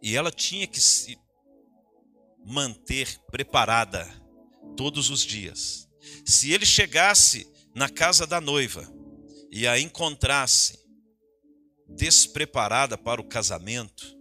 [0.02, 1.16] E ela tinha que se
[2.48, 4.08] manter preparada
[4.74, 5.86] todos os dias.
[6.24, 8.90] Se ele chegasse na casa da noiva
[9.52, 10.78] e a encontrasse
[11.86, 14.16] despreparada para o casamento,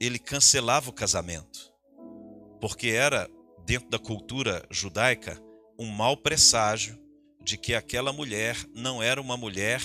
[0.00, 1.72] ele cancelava o casamento,
[2.60, 3.30] porque era
[3.64, 5.40] dentro da cultura judaica,
[5.78, 6.98] um mau presságio
[7.40, 9.80] de que aquela mulher não era uma mulher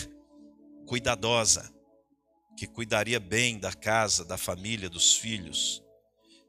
[0.87, 1.71] cuidadosa,
[2.57, 5.83] que cuidaria bem da casa, da família, dos filhos.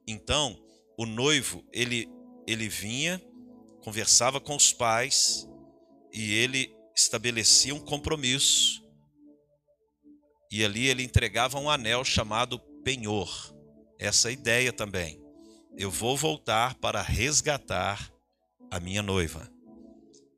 [0.07, 0.64] Então,
[0.97, 2.09] o noivo, ele
[2.47, 3.23] ele vinha,
[3.83, 5.49] conversava com os pais
[6.13, 8.83] e ele estabelecia um compromisso.
[10.51, 13.55] E ali ele entregava um anel chamado penhor.
[13.99, 15.25] Essa ideia também
[15.77, 18.13] eu vou voltar para resgatar
[18.71, 19.51] a minha noiva.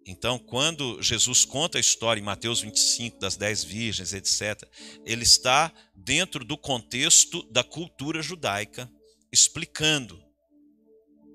[0.06, 4.62] Então, quando Jesus conta a história em Mateus 25 das dez virgens, etc.,
[5.04, 8.90] ele está dentro do contexto da cultura judaica,
[9.32, 10.22] explicando: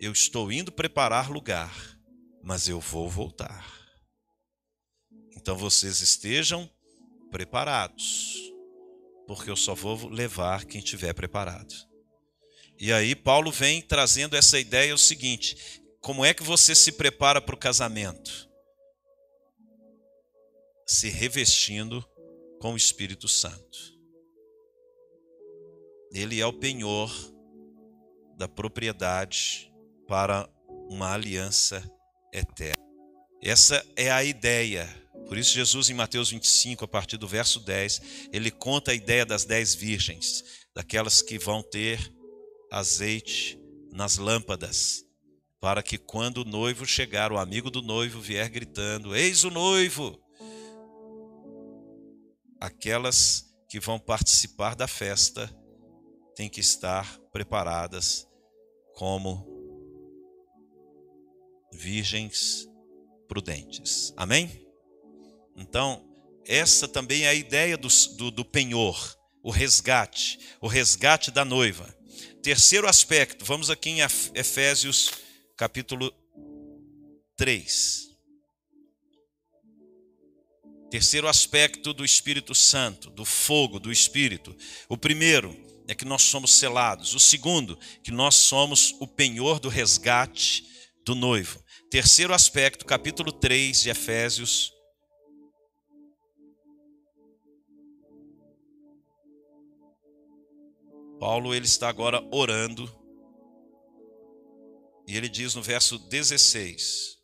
[0.02, 1.72] eu estou indo preparar lugar,
[2.42, 3.72] mas eu vou voltar.
[5.38, 6.68] Então, vocês estejam
[7.30, 8.36] preparados,
[9.28, 11.72] porque eu só vou levar quem estiver preparado.
[12.80, 15.56] E aí Paulo vem trazendo essa ideia o seguinte:
[16.02, 18.50] como é que você se prepara para o casamento?
[20.88, 22.04] Se revestindo
[22.60, 23.78] com o Espírito Santo.
[26.12, 27.12] Ele é o penhor
[28.36, 29.71] da propriedade
[30.12, 30.46] para
[30.90, 31.82] uma aliança
[32.34, 32.76] eterna.
[33.42, 34.86] Essa é a ideia.
[35.26, 39.26] Por isso, Jesus, em Mateus 25, a partir do verso 10, ele conta a ideia
[39.26, 40.44] das dez virgens,
[40.76, 42.14] daquelas que vão ter
[42.70, 43.58] azeite
[43.90, 45.06] nas lâmpadas,
[45.62, 50.22] para que quando o noivo chegar, o amigo do noivo vier gritando: Eis o noivo!
[52.60, 55.50] Aquelas que vão participar da festa
[56.36, 58.28] têm que estar preparadas
[58.94, 59.51] como
[61.72, 62.68] virgens
[63.28, 64.14] prudentes.
[64.18, 64.68] Amém?
[65.56, 66.06] Então,
[66.46, 71.96] essa também é a ideia do, do, do penhor, o resgate, o resgate da noiva.
[72.42, 74.00] Terceiro aspecto, vamos aqui em
[74.34, 75.12] Efésios
[75.56, 76.14] capítulo
[77.36, 78.10] 3.
[80.90, 84.56] Terceiro aspecto do Espírito Santo, do fogo do Espírito.
[84.90, 85.56] O primeiro
[85.88, 87.14] é que nós somos selados.
[87.14, 90.66] O segundo, que nós somos o penhor do resgate
[91.06, 91.64] do noivo.
[91.90, 94.72] Terceiro aspecto, capítulo 3 de Efésios.
[101.20, 102.90] Paulo ele está agora orando.
[105.08, 107.18] E ele diz no verso 16: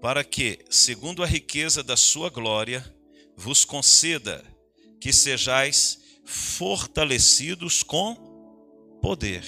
[0.00, 2.84] Para que, segundo a riqueza da sua glória,
[3.36, 4.44] vos conceda
[5.00, 8.14] que sejais fortalecidos com
[9.00, 9.44] poder.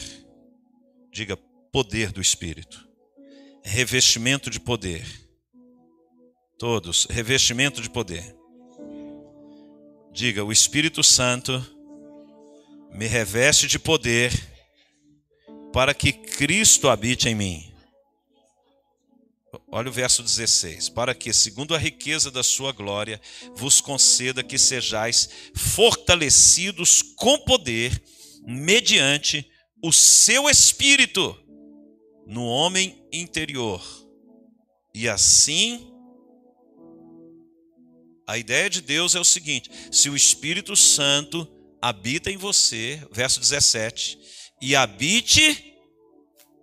[1.11, 1.37] Diga
[1.73, 2.87] poder do Espírito.
[3.64, 5.07] Revestimento de poder.
[6.59, 8.37] Todos, revestimento de poder.
[10.12, 11.64] Diga, o Espírito Santo
[12.93, 14.31] me reveste de poder
[15.73, 17.73] para que Cristo habite em mim.
[19.68, 23.20] Olha o verso 16: Para que, segundo a riqueza da sua glória,
[23.55, 28.03] vos conceda que sejais fortalecidos com poder,
[28.47, 29.51] mediante
[29.83, 31.41] o seu espírito,
[32.27, 33.83] no homem interior.
[34.95, 35.91] E assim,
[38.27, 41.49] a ideia de Deus é o seguinte: se o Espírito Santo
[41.81, 44.18] habita em você, verso 17,
[44.61, 45.75] e habite,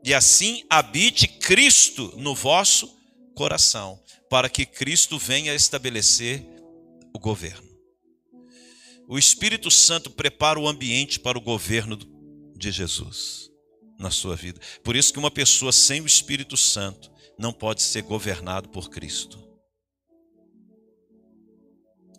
[0.04, 2.98] e assim habite Cristo no vosso
[3.36, 6.46] coração, para que Cristo venha estabelecer
[7.14, 7.68] o governo.
[9.08, 11.98] O Espírito Santo prepara o ambiente para o governo
[12.56, 13.49] de Jesus
[14.00, 14.60] na sua vida.
[14.82, 19.38] Por isso que uma pessoa sem o Espírito Santo não pode ser governado por Cristo.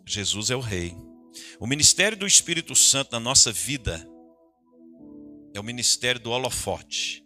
[0.05, 0.95] Jesus é o rei.
[1.59, 4.07] O ministério do Espírito Santo na nossa vida
[5.53, 7.23] é o ministério do holofote.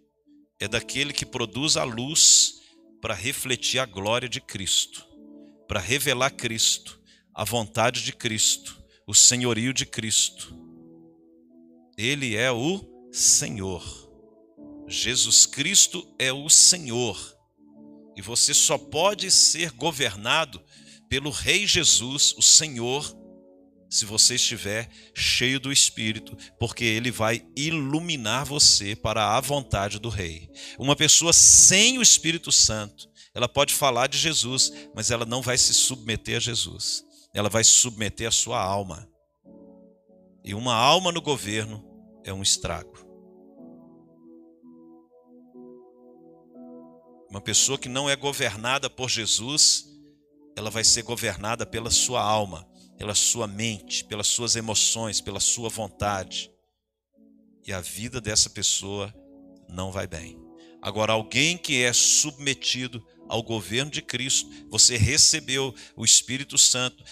[0.59, 2.61] É daquele que produz a luz
[3.01, 5.05] para refletir a glória de Cristo,
[5.67, 6.99] para revelar Cristo,
[7.33, 10.55] a vontade de Cristo, o senhorio de Cristo.
[11.97, 14.04] Ele é o Senhor.
[14.87, 17.35] Jesus Cristo é o Senhor.
[18.15, 20.63] E você só pode ser governado
[21.09, 23.05] pelo Rei Jesus, o Senhor,
[23.89, 30.09] se você estiver cheio do Espírito, porque ele vai iluminar você para a vontade do
[30.09, 30.49] Rei.
[30.77, 35.57] Uma pessoa sem o Espírito Santo, ela pode falar de Jesus, mas ela não vai
[35.57, 37.03] se submeter a Jesus.
[37.33, 39.07] Ela vai submeter à sua alma.
[40.43, 41.83] E uma alma no governo
[42.23, 43.04] é um estrago.
[47.35, 49.85] Uma pessoa que não é governada por Jesus,
[50.55, 52.65] ela vai ser governada pela sua alma
[52.97, 56.49] pela sua mente, pelas suas emoções, pela sua vontade.
[57.67, 59.13] E a vida dessa pessoa
[59.67, 60.39] não vai bem.
[60.81, 67.03] Agora, alguém que é submetido ao governo de Cristo, você recebeu o Espírito Santo.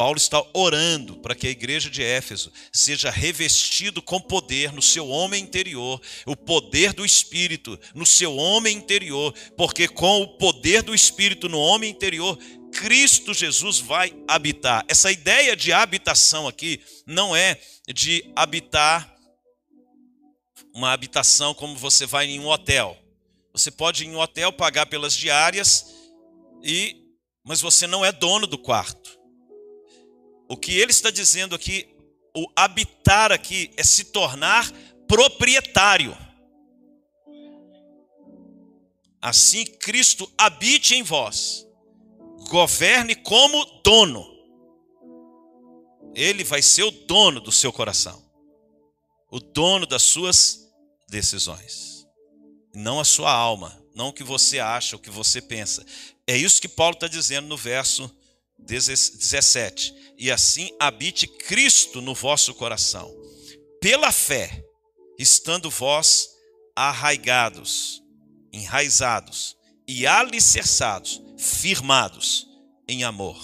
[0.00, 5.06] Paulo está orando para que a igreja de Éfeso seja revestido com poder no seu
[5.06, 10.94] homem interior, o poder do Espírito no seu homem interior, porque com o poder do
[10.94, 12.38] Espírito no homem interior,
[12.72, 14.86] Cristo Jesus vai habitar.
[14.88, 19.14] Essa ideia de habitação aqui não é de habitar
[20.74, 22.96] uma habitação como você vai em um hotel.
[23.52, 25.94] Você pode ir em um hotel pagar pelas diárias
[26.62, 26.96] e
[27.44, 29.19] mas você não é dono do quarto.
[30.50, 31.88] O que ele está dizendo aqui,
[32.36, 34.68] o habitar aqui é se tornar
[35.06, 36.18] proprietário.
[39.22, 41.64] Assim Cristo habite em vós
[42.48, 44.28] governe como dono.
[46.16, 48.20] Ele vai ser o dono do seu coração,
[49.30, 50.68] o dono das suas
[51.08, 52.08] decisões,
[52.74, 55.86] não a sua alma, não o que você acha, o que você pensa.
[56.26, 58.12] É isso que Paulo está dizendo no verso
[58.66, 59.94] 17.
[60.18, 63.10] E assim habite Cristo no vosso coração,
[63.80, 64.64] pela fé,
[65.18, 66.28] estando vós
[66.76, 68.02] arraigados,
[68.52, 69.56] enraizados
[69.86, 72.46] e alicerçados firmados
[72.88, 73.38] em amor.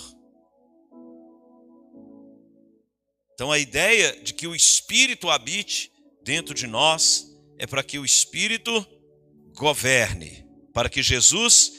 [3.35, 5.93] Então a ideia de que o Espírito habite
[6.23, 7.27] dentro de nós
[7.59, 8.87] é para que o Espírito
[9.55, 11.73] governe, para que Jesus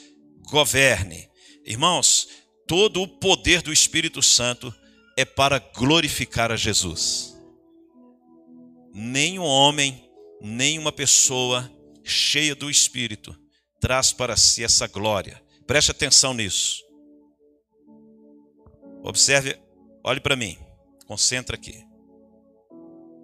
[0.48, 1.28] governe.
[1.64, 2.28] Irmãos,
[2.68, 4.72] todo o poder do Espírito Santo
[5.16, 7.34] é para glorificar a Jesus.
[8.92, 10.08] Nenhum homem,
[10.40, 11.68] nenhuma pessoa
[12.04, 13.36] cheia do Espírito
[13.80, 15.42] traz para si essa glória.
[15.66, 16.84] Preste atenção nisso.
[19.02, 19.58] Observe,
[20.04, 20.58] olhe para mim,
[21.06, 21.84] concentra aqui.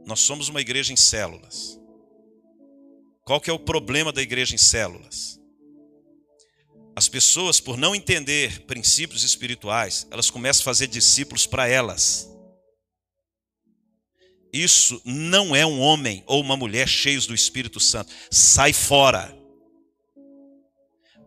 [0.07, 1.79] Nós somos uma igreja em células.
[3.25, 5.41] Qual que é o problema da igreja em células?
[6.97, 12.31] As pessoas, por não entender princípios espirituais, elas começam a fazer discípulos para elas.
[14.53, 18.13] Isso não é um homem ou uma mulher cheios do Espírito Santo.
[18.31, 19.37] Sai fora.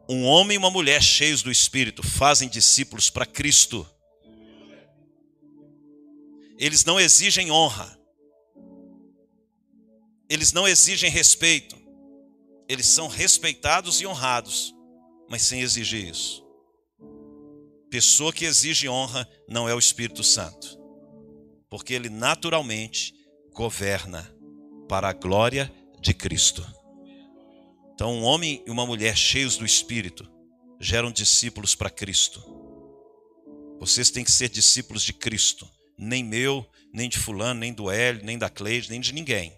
[0.08, 3.86] Um homem e uma mulher cheios do Espírito fazem discípulos para Cristo.
[6.58, 8.00] Eles não exigem honra.
[10.30, 11.78] Eles não exigem respeito.
[12.70, 14.74] Eles são respeitados e honrados,
[15.30, 16.46] mas sem exigir isso.
[17.90, 20.78] Pessoa que exige honra não é o Espírito Santo,
[21.70, 23.14] porque ele naturalmente
[23.54, 24.30] governa
[24.88, 25.72] para a glória
[26.02, 26.66] de Cristo.
[27.94, 30.30] Então, um homem e uma mulher cheios do Espírito
[30.80, 32.44] geram discípulos para Cristo.
[33.80, 35.68] Vocês têm que ser discípulos de Cristo,
[35.98, 39.58] nem meu, nem de Fulano, nem do Hélio, nem da Cleide, nem de ninguém.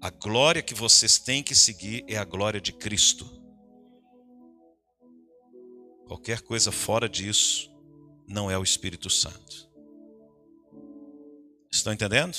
[0.00, 3.26] A glória que vocês têm que seguir é a glória de Cristo.
[6.06, 7.68] Qualquer coisa fora disso
[8.26, 9.68] não é o Espírito Santo.
[11.70, 12.38] Estão entendendo?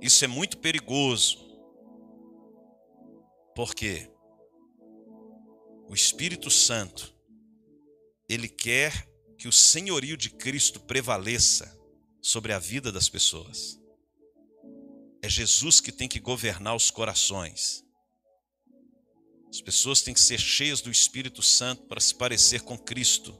[0.00, 1.38] Isso é muito perigoso.
[3.52, 4.08] Porque
[5.88, 7.12] o Espírito Santo
[8.28, 11.77] ele quer que o senhorio de Cristo prevaleça
[12.20, 13.78] sobre a vida das pessoas.
[15.22, 17.84] É Jesus que tem que governar os corações.
[19.48, 23.36] As pessoas têm que ser cheias do Espírito Santo para se parecer com Cristo.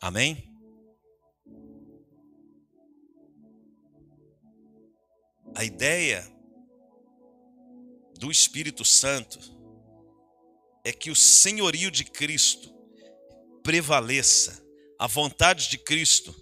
[0.00, 0.52] Amém?
[5.54, 6.22] A ideia
[8.18, 9.38] do Espírito Santo
[10.84, 12.74] é que o senhorio de Cristo
[13.62, 14.62] prevaleça,
[14.98, 16.34] a vontade de Cristo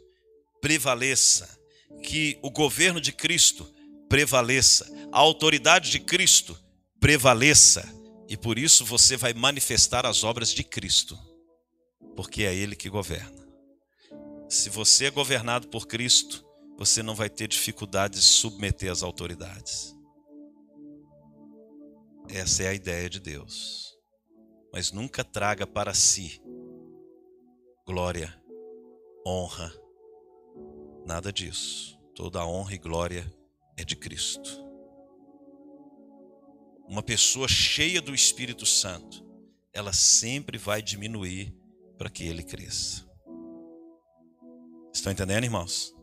[0.60, 1.58] prevaleça,
[2.02, 3.70] que o governo de Cristo
[4.08, 6.58] prevaleça, a autoridade de Cristo
[7.00, 7.86] prevaleça,
[8.28, 11.18] e por isso você vai manifestar as obras de Cristo,
[12.16, 13.44] porque é Ele que governa.
[14.48, 16.44] Se você é governado por Cristo,
[16.76, 19.94] você não vai ter dificuldade de submeter as autoridades.
[22.28, 23.92] Essa é a ideia de Deus.
[24.72, 26.40] Mas nunca traga para si
[27.86, 28.34] glória,
[29.26, 29.72] honra,
[31.04, 31.98] nada disso.
[32.14, 33.32] Toda a honra e glória
[33.76, 34.62] é de Cristo.
[36.86, 39.24] Uma pessoa cheia do Espírito Santo,
[39.72, 41.52] ela sempre vai diminuir
[41.96, 43.04] para que ele cresça.
[44.92, 45.94] Estão entendendo, irmãos?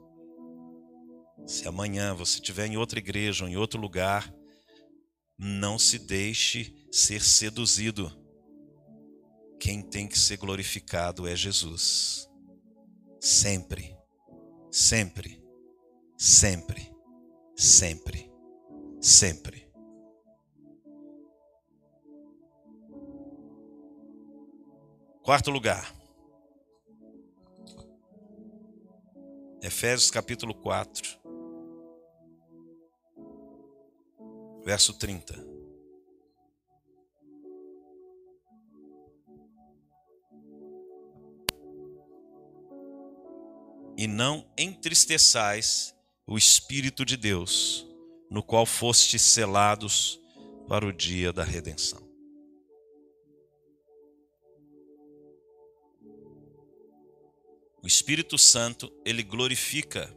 [1.45, 4.33] Se amanhã você estiver em outra igreja ou em outro lugar,
[5.37, 8.11] não se deixe ser seduzido.
[9.59, 12.30] Quem tem que ser glorificado é Jesus.
[13.23, 13.95] Sempre,
[14.71, 15.39] sempre,
[16.17, 16.91] sempre,
[17.55, 18.31] sempre,
[18.99, 19.71] sempre.
[25.21, 25.93] Quarto lugar.
[29.61, 31.21] Efésios capítulo 4.
[34.63, 35.60] verso 30.
[44.01, 45.93] E não entristeçais
[46.25, 47.85] o Espírito de Deus,
[48.31, 50.19] no qual fostes selados
[50.67, 52.01] para o dia da redenção.
[57.83, 60.11] O Espírito Santo, ele glorifica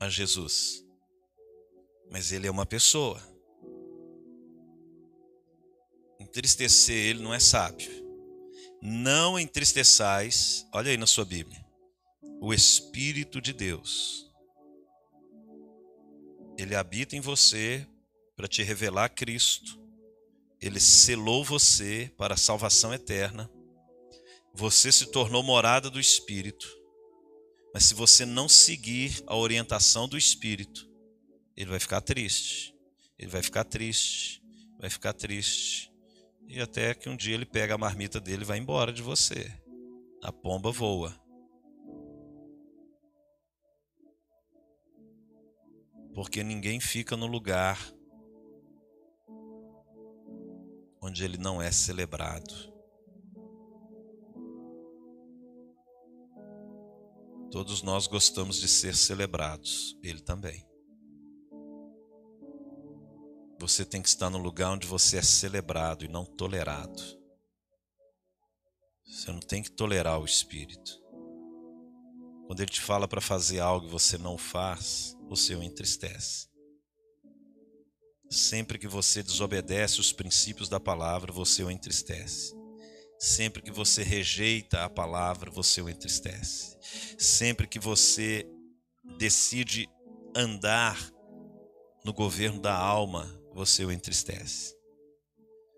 [0.00, 0.82] a Jesus,
[2.10, 3.22] mas ele é uma pessoa
[6.18, 7.90] entristecer ele não é sábio.
[8.80, 11.67] Não entristeçais, olha aí na sua Bíblia,
[12.40, 14.28] o Espírito de Deus.
[16.56, 17.86] Ele habita em você
[18.36, 19.78] para te revelar Cristo.
[20.60, 23.50] Ele selou você para a salvação eterna.
[24.54, 26.68] Você se tornou morada do Espírito.
[27.72, 30.88] Mas se você não seguir a orientação do Espírito,
[31.56, 32.74] ele vai ficar triste.
[33.18, 34.42] Ele vai ficar triste.
[34.78, 35.92] Vai ficar triste.
[36.48, 39.52] E até que um dia ele pega a marmita dele e vai embora de você.
[40.22, 41.27] A pomba voa.
[46.18, 47.78] Porque ninguém fica no lugar
[51.00, 52.52] onde ele não é celebrado.
[57.52, 60.66] Todos nós gostamos de ser celebrados, ele também.
[63.60, 67.00] Você tem que estar no lugar onde você é celebrado e não tolerado.
[69.06, 71.00] Você não tem que tolerar o Espírito.
[72.48, 76.48] Quando ele te fala para fazer algo e você não faz, você o entristece.
[78.30, 82.54] Sempre que você desobedece os princípios da palavra, você o entristece.
[83.18, 86.74] Sempre que você rejeita a palavra, você o entristece.
[87.18, 88.46] Sempre que você
[89.18, 89.86] decide
[90.34, 90.98] andar
[92.02, 94.74] no governo da alma, você o entristece.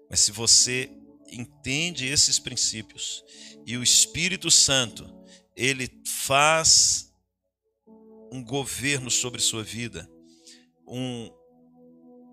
[0.09, 0.89] Mas se você
[1.33, 3.25] entende esses princípios
[3.67, 5.20] e o Espírito Santo,
[5.61, 7.13] ele faz
[8.33, 10.11] um governo sobre sua vida,
[10.89, 11.31] um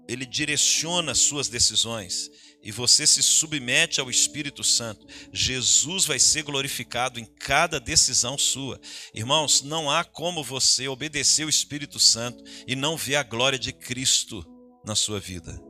[0.07, 2.31] ele direciona as suas decisões
[2.63, 8.79] e você se submete ao Espírito Santo, Jesus vai ser glorificado em cada decisão sua.
[9.13, 13.73] Irmãos, não há como você obedecer o Espírito Santo e não ver a glória de
[13.73, 14.45] Cristo
[14.85, 15.61] na sua vida.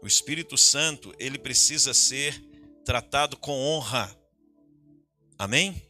[0.00, 2.40] O Espírito Santo, ele precisa ser
[2.90, 4.12] tratado com honra.
[5.38, 5.80] Amém?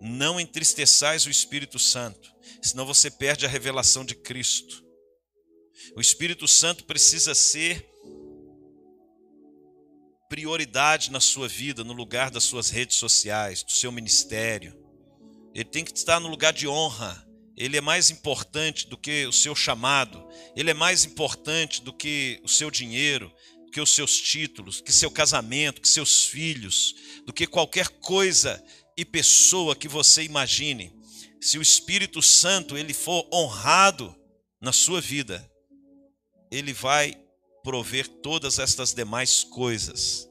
[0.00, 4.84] Não entristeçais o Espírito Santo, senão você perde a revelação de Cristo.
[5.96, 7.88] O Espírito Santo precisa ser
[10.28, 14.76] prioridade na sua vida, no lugar das suas redes sociais, do seu ministério.
[15.54, 17.24] Ele tem que estar no lugar de honra.
[17.56, 20.28] Ele é mais importante do que o seu chamado.
[20.56, 23.32] Ele é mais importante do que o seu dinheiro,
[23.72, 26.94] que os seus títulos, que seu casamento, que seus filhos,
[27.24, 28.62] do que qualquer coisa
[28.96, 30.92] e pessoa que você imagine.
[31.40, 34.14] Se o Espírito Santo ele for honrado
[34.60, 35.48] na sua vida,
[36.50, 37.14] ele vai
[37.62, 40.28] prover todas estas demais coisas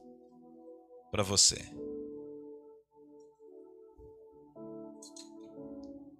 [1.11, 1.57] para você.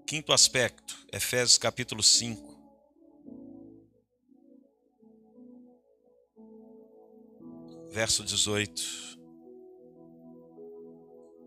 [0.06, 2.57] Quinto aspecto, Efésios capítulo 5.
[7.98, 9.18] Verso 18.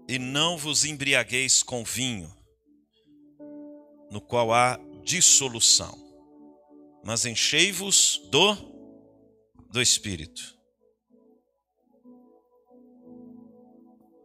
[0.08, 2.28] E não vos embriagueis com vinho,
[4.10, 6.10] no qual há dissolução
[7.04, 8.56] mas enchei-vos do
[9.70, 10.58] do Espírito.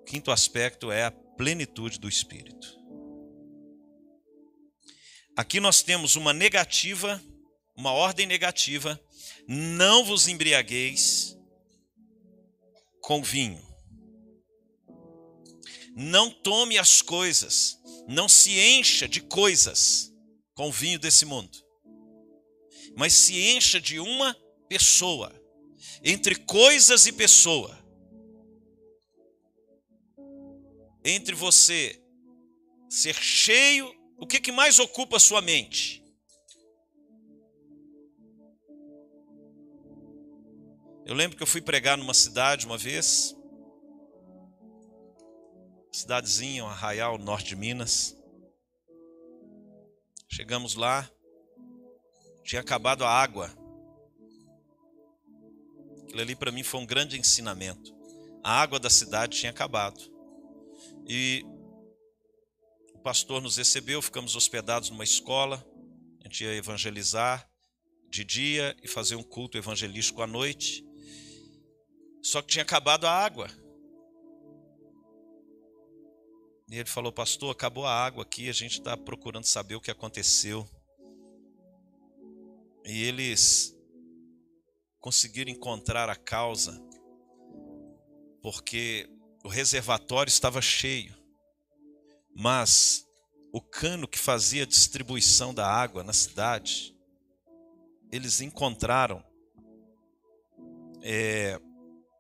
[0.08, 2.76] Quinto aspecto é a plenitude do Espírito.
[5.38, 7.22] Aqui nós temos uma negativa,
[7.78, 9.00] uma ordem negativa:
[9.48, 11.35] não vos embriagueis
[13.06, 13.62] com vinho.
[15.96, 17.78] Não tome as coisas,
[18.08, 20.12] não se encha de coisas
[20.54, 21.66] com o vinho desse mundo
[22.96, 24.36] mas se encha de uma
[24.70, 25.34] pessoa,
[26.04, 27.78] entre coisas e pessoa.
[31.04, 32.02] Entre você
[32.90, 36.04] ser cheio, o que, que mais ocupa a sua mente?
[41.06, 43.38] Eu lembro que eu fui pregar numa cidade uma vez,
[45.92, 48.18] cidadezinha, um arraial, norte de Minas.
[50.28, 51.08] Chegamos lá,
[52.44, 53.54] tinha acabado a água.
[56.02, 57.96] Aquilo ali para mim foi um grande ensinamento.
[58.44, 60.02] A água da cidade tinha acabado.
[61.08, 61.46] E
[62.96, 65.64] o pastor nos recebeu, ficamos hospedados numa escola.
[66.22, 67.48] A gente ia evangelizar
[68.10, 70.85] de dia e fazer um culto evangelístico à noite.
[72.26, 73.48] Só que tinha acabado a água.
[76.68, 79.92] E ele falou, pastor, acabou a água aqui, a gente está procurando saber o que
[79.92, 80.68] aconteceu.
[82.84, 83.78] E eles
[85.00, 86.84] conseguiram encontrar a causa,
[88.42, 89.08] porque
[89.44, 91.16] o reservatório estava cheio,
[92.36, 93.06] mas
[93.54, 96.98] o cano que fazia a distribuição da água na cidade,
[98.12, 99.24] eles encontraram
[101.04, 101.62] é,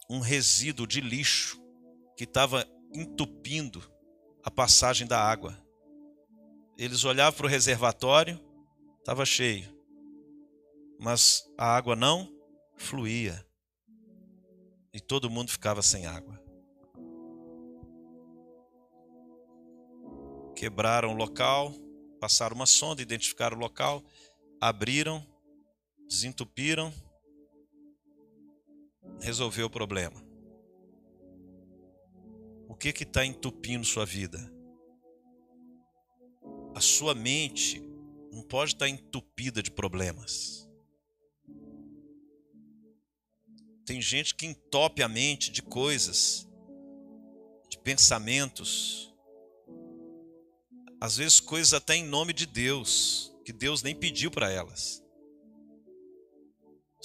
[0.10, 1.62] um resíduo de lixo
[2.16, 3.84] que estava entupindo
[4.44, 5.58] a passagem da água.
[6.78, 8.40] Eles olhavam para o reservatório,
[9.00, 9.76] estava cheio
[11.00, 12.32] mas a água não
[12.76, 13.46] fluía.
[14.94, 16.42] E todo mundo ficava sem água.
[20.56, 21.74] Quebraram o local,
[22.20, 24.02] passaram uma sonda, identificaram o local,
[24.62, 25.26] abriram,
[26.08, 26.94] desentupiram,
[29.20, 30.24] resolveu o problema.
[32.68, 34.52] O que está entupindo sua vida?
[36.76, 37.80] A sua mente
[38.32, 40.70] não pode estar tá entupida de problemas.
[43.86, 46.50] Tem gente que entope a mente de coisas,
[47.70, 49.14] de pensamentos,
[51.00, 55.05] às vezes coisas até em nome de Deus, que Deus nem pediu para elas.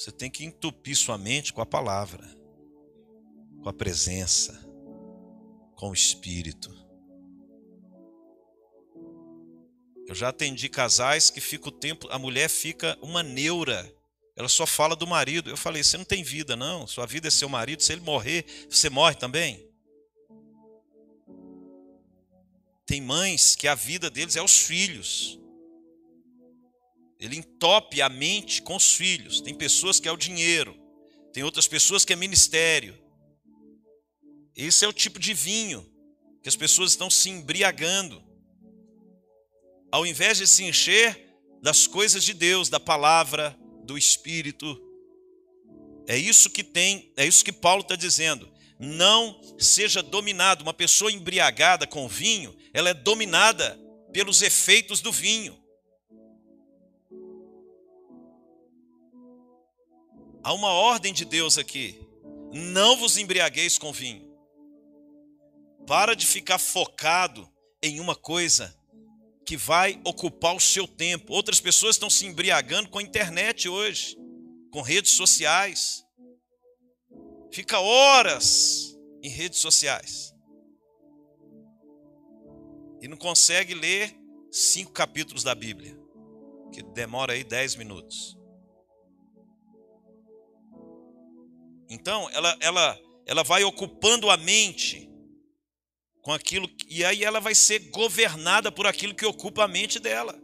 [0.00, 2.26] Você tem que entupir sua mente com a palavra,
[3.62, 4.58] com a presença,
[5.76, 6.74] com o Espírito.
[10.06, 13.94] Eu já atendi casais que fica o tempo, a mulher fica uma neura.
[14.34, 15.50] Ela só fala do marido.
[15.50, 18.46] Eu falei: "Você não tem vida não, sua vida é seu marido, se ele morrer,
[18.70, 19.68] você morre também".
[22.86, 25.38] Tem mães que a vida deles é os filhos.
[27.20, 29.40] Ele entope a mente com os filhos.
[29.40, 30.74] Tem pessoas que é o dinheiro.
[31.32, 32.98] Tem outras pessoas que é ministério.
[34.56, 35.86] Esse é o tipo de vinho
[36.42, 38.22] que as pessoas estão se embriagando.
[39.92, 41.28] Ao invés de se encher
[41.62, 44.80] das coisas de Deus, da palavra, do Espírito.
[46.06, 48.50] É isso que tem, é isso que Paulo está dizendo.
[48.78, 50.62] Não seja dominado.
[50.62, 53.78] Uma pessoa embriagada com vinho, ela é dominada
[54.10, 55.59] pelos efeitos do vinho.
[60.42, 62.00] Há uma ordem de Deus aqui.
[62.52, 64.28] Não vos embriagueis com vinho.
[65.86, 67.48] Para de ficar focado
[67.82, 68.74] em uma coisa
[69.46, 71.32] que vai ocupar o seu tempo.
[71.32, 74.16] Outras pessoas estão se embriagando com a internet hoje,
[74.70, 76.04] com redes sociais.
[77.52, 80.34] Fica horas em redes sociais.
[83.02, 84.14] E não consegue ler
[84.50, 85.98] cinco capítulos da Bíblia,
[86.72, 88.39] que demora aí dez minutos.
[91.90, 95.10] Então, ela, ela, ela vai ocupando a mente
[96.22, 100.40] com aquilo, e aí ela vai ser governada por aquilo que ocupa a mente dela.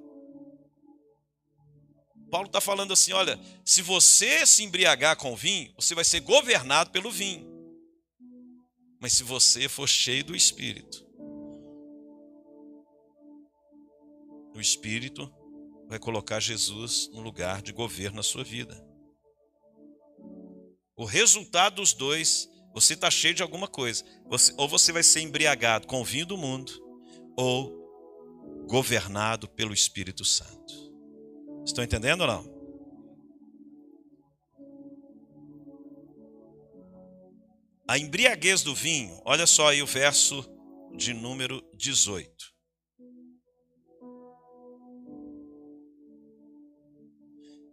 [2.30, 6.90] Paulo está falando assim: olha, se você se embriagar com vinho, você vai ser governado
[6.90, 7.46] pelo vinho.
[9.00, 11.06] Mas se você for cheio do Espírito,
[14.52, 15.32] o Espírito
[15.86, 18.85] vai colocar Jesus no lugar de governo na sua vida.
[20.96, 24.02] O resultado dos dois, você está cheio de alguma coisa.
[24.28, 26.72] Você, ou você vai ser embriagado com o vinho do mundo,
[27.36, 27.70] ou
[28.66, 30.74] governado pelo Espírito Santo.
[31.66, 32.56] Estão entendendo ou não?
[37.86, 40.44] A embriaguez do vinho, olha só aí o verso
[40.96, 42.55] de número 18.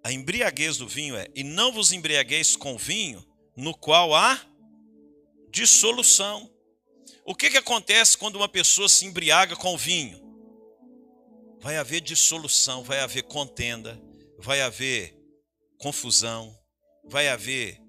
[0.04, 3.26] A embriaguez do vinho é: e não vos embriagueis com vinho,
[3.56, 4.40] no qual há
[5.50, 6.52] dissolução.
[7.26, 10.22] O que, que acontece quando uma pessoa se embriaga com vinho?
[11.62, 13.98] Vai haver dissolução, vai haver contenda,
[14.38, 15.18] vai haver
[15.78, 16.54] confusão,
[17.06, 17.80] vai haver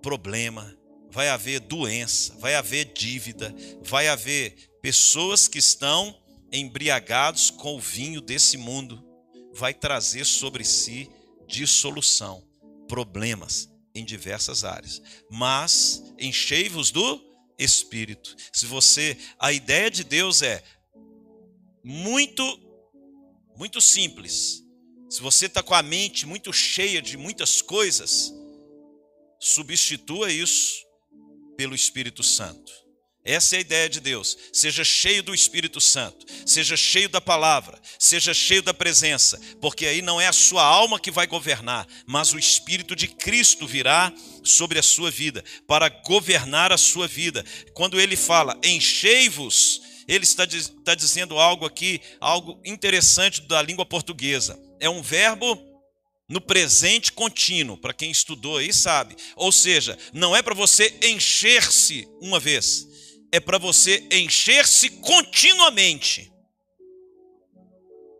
[0.00, 0.74] problema,
[1.10, 6.18] vai haver doença, vai haver dívida, vai haver pessoas que estão
[6.50, 9.04] embriagados com o vinho desse mundo,
[9.52, 11.10] vai trazer sobre si
[11.52, 12.42] dissolução,
[12.88, 15.02] problemas em diversas áreas.
[15.30, 17.22] Mas enchei-vos do
[17.58, 18.34] Espírito.
[18.52, 20.64] Se você, a ideia de Deus é
[21.84, 22.42] muito,
[23.56, 24.64] muito simples.
[25.10, 28.32] Se você está com a mente muito cheia de muitas coisas,
[29.38, 30.82] substitua isso
[31.54, 32.72] pelo Espírito Santo.
[33.24, 34.36] Essa é a ideia de Deus.
[34.52, 40.02] Seja cheio do Espírito Santo, seja cheio da palavra, seja cheio da presença, porque aí
[40.02, 44.12] não é a sua alma que vai governar, mas o Espírito de Cristo virá
[44.42, 47.44] sobre a sua vida, para governar a sua vida.
[47.74, 54.58] Quando ele fala, enchei-vos, ele está, está dizendo algo aqui, algo interessante da língua portuguesa.
[54.80, 55.56] É um verbo
[56.28, 59.14] no presente contínuo, para quem estudou aí sabe.
[59.36, 62.90] Ou seja, não é para você encher-se uma vez
[63.32, 66.30] é para você encher-se continuamente.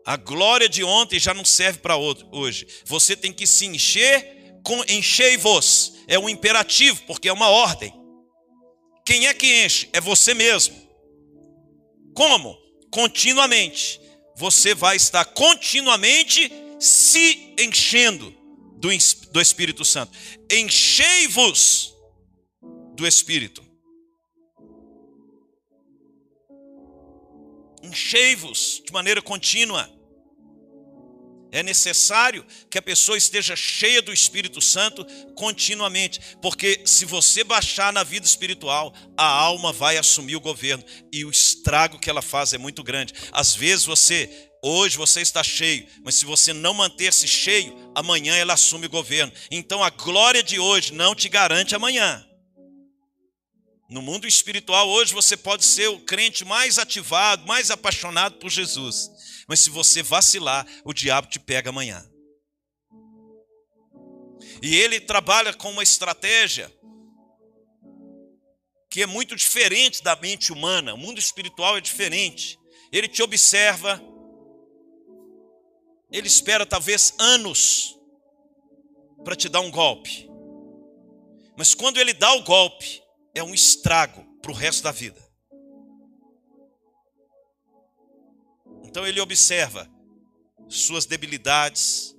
[0.05, 2.67] A glória de ontem já não serve para hoje.
[2.85, 5.93] Você tem que se encher com enchei-vos.
[6.07, 7.93] É um imperativo, porque é uma ordem.
[9.05, 9.87] Quem é que enche?
[9.93, 10.75] É você mesmo.
[12.13, 12.57] Como?
[12.91, 14.01] Continuamente.
[14.35, 18.35] Você vai estar continuamente se enchendo
[18.77, 18.89] do,
[19.31, 20.11] do Espírito Santo.
[20.51, 21.93] Enchei-vos
[22.95, 23.62] do Espírito.
[27.83, 29.89] Enchei-vos de maneira contínua.
[31.51, 35.05] É necessário que a pessoa esteja cheia do Espírito Santo
[35.35, 41.23] continuamente, porque se você baixar na vida espiritual, a alma vai assumir o governo e
[41.23, 43.13] o estrago que ela faz é muito grande.
[43.31, 48.55] Às vezes você, hoje você está cheio, mas se você não manter-se cheio, amanhã ela
[48.55, 49.31] assume o governo.
[49.51, 52.25] Então a glória de hoje não te garante amanhã.
[53.93, 59.07] No mundo espiritual, hoje você pode ser o crente mais ativado, mais apaixonado por Jesus.
[59.47, 62.03] Mas se você vacilar, o diabo te pega amanhã.
[64.63, 66.73] E ele trabalha com uma estratégia
[68.89, 70.95] que é muito diferente da mente humana.
[70.95, 72.57] O mundo espiritual é diferente.
[72.91, 74.01] Ele te observa,
[76.11, 77.95] Ele espera talvez anos
[79.23, 80.27] para te dar um golpe.
[81.55, 83.02] Mas quando ele dá o golpe,
[83.33, 85.21] é um estrago para o resto da vida.
[88.83, 89.89] Então ele observa
[90.67, 92.15] suas debilidades,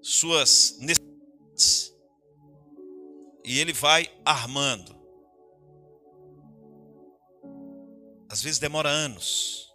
[0.00, 1.92] suas necessidades,
[3.44, 4.94] e ele vai armando.
[8.28, 9.66] Às vezes demora anos.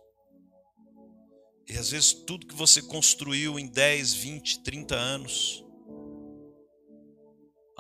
[1.68, 5.66] E às vezes tudo que você construiu em 10, 20, 30 anos,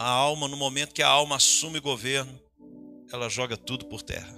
[0.01, 2.39] a alma, no momento que a alma assume governo,
[3.13, 4.35] ela joga tudo por terra.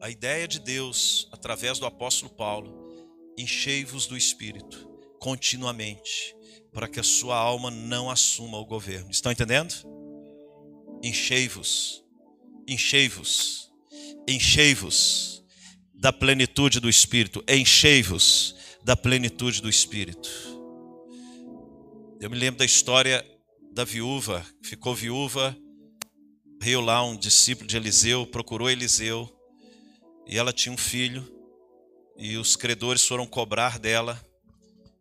[0.00, 2.74] A ideia de Deus, através do apóstolo Paulo,
[3.38, 4.90] enchei-vos do Espírito
[5.20, 6.36] continuamente,
[6.72, 9.10] para que a sua alma não assuma o governo.
[9.10, 9.72] Estão entendendo?
[11.00, 12.04] Enchei-vos,
[12.66, 13.70] enchei-vos,
[14.26, 15.44] enchei-vos
[15.94, 20.55] da plenitude do Espírito, enchei-vos da plenitude do Espírito.
[22.18, 23.24] Eu me lembro da história
[23.72, 25.54] da viúva, ficou viúva,
[26.58, 29.30] veio lá um discípulo de Eliseu, procurou Eliseu,
[30.26, 31.30] e ela tinha um filho,
[32.16, 34.18] e os credores foram cobrar dela,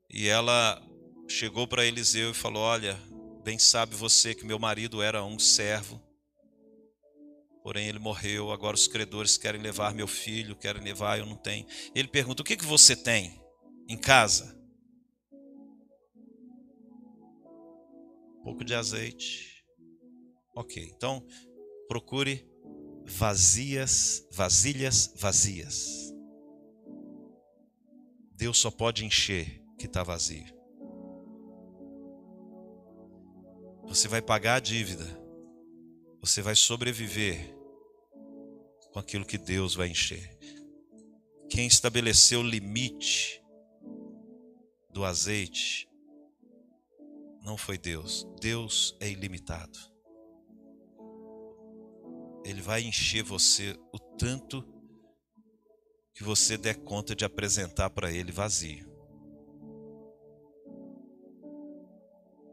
[0.10, 0.82] e ela
[1.26, 3.00] chegou para Eliseu e falou: Olha,
[3.46, 6.02] bem sabe você que meu marido era um servo,
[7.64, 11.66] porém ele morreu, agora os credores querem levar meu filho, querem levar, eu não tenho.
[11.96, 13.42] Ele pergunta: O que, que você tem
[13.88, 14.65] em casa?
[18.46, 19.66] Pouco de azeite.
[20.56, 21.26] Ok, então
[21.88, 22.48] procure
[23.04, 26.14] vazias, vasilhas vazias.
[28.34, 30.46] Deus só pode encher que está vazio.
[33.88, 35.06] Você vai pagar a dívida.
[36.22, 37.58] Você vai sobreviver
[38.92, 40.38] com aquilo que Deus vai encher.
[41.50, 43.42] Quem estabeleceu o limite
[44.92, 45.90] do azeite
[47.46, 48.28] não foi Deus.
[48.42, 49.78] Deus é ilimitado.
[52.44, 54.64] Ele vai encher você o tanto
[56.14, 58.94] que você der conta de apresentar para Ele vazio.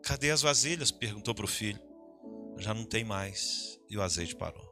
[0.03, 0.91] Cadê as vasilhas?
[0.91, 1.81] perguntou para o filho.
[2.59, 3.81] Já não tem mais.
[3.89, 4.71] E o azeite parou.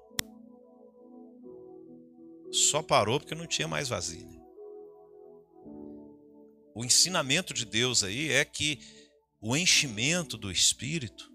[2.53, 4.41] Só parou porque não tinha mais vasilha.
[6.75, 8.81] O ensinamento de Deus aí é que
[9.41, 11.31] o enchimento do Espírito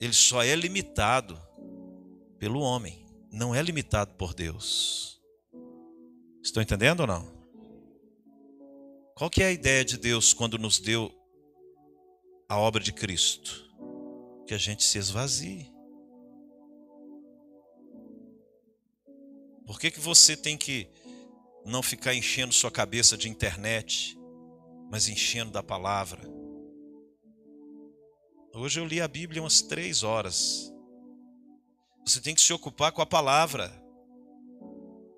[0.00, 1.40] ele só é limitado
[2.38, 5.20] pelo homem, não é limitado por Deus.
[6.42, 7.34] Estão entendendo ou não?
[9.14, 11.10] Qual que é a ideia de Deus quando nos deu
[12.48, 13.64] a obra de Cristo?
[14.46, 15.72] Que a gente se esvazie.
[19.66, 20.88] Por que, que você tem que
[21.64, 24.16] não ficar enchendo sua cabeça de internet,
[24.90, 26.35] mas enchendo da palavra?
[28.58, 30.72] Hoje eu li a Bíblia umas três horas.
[32.06, 33.70] Você tem que se ocupar com a palavra,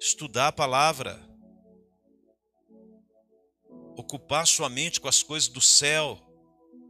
[0.01, 1.17] estudar a palavra,
[3.97, 6.19] ocupar sua mente com as coisas do céu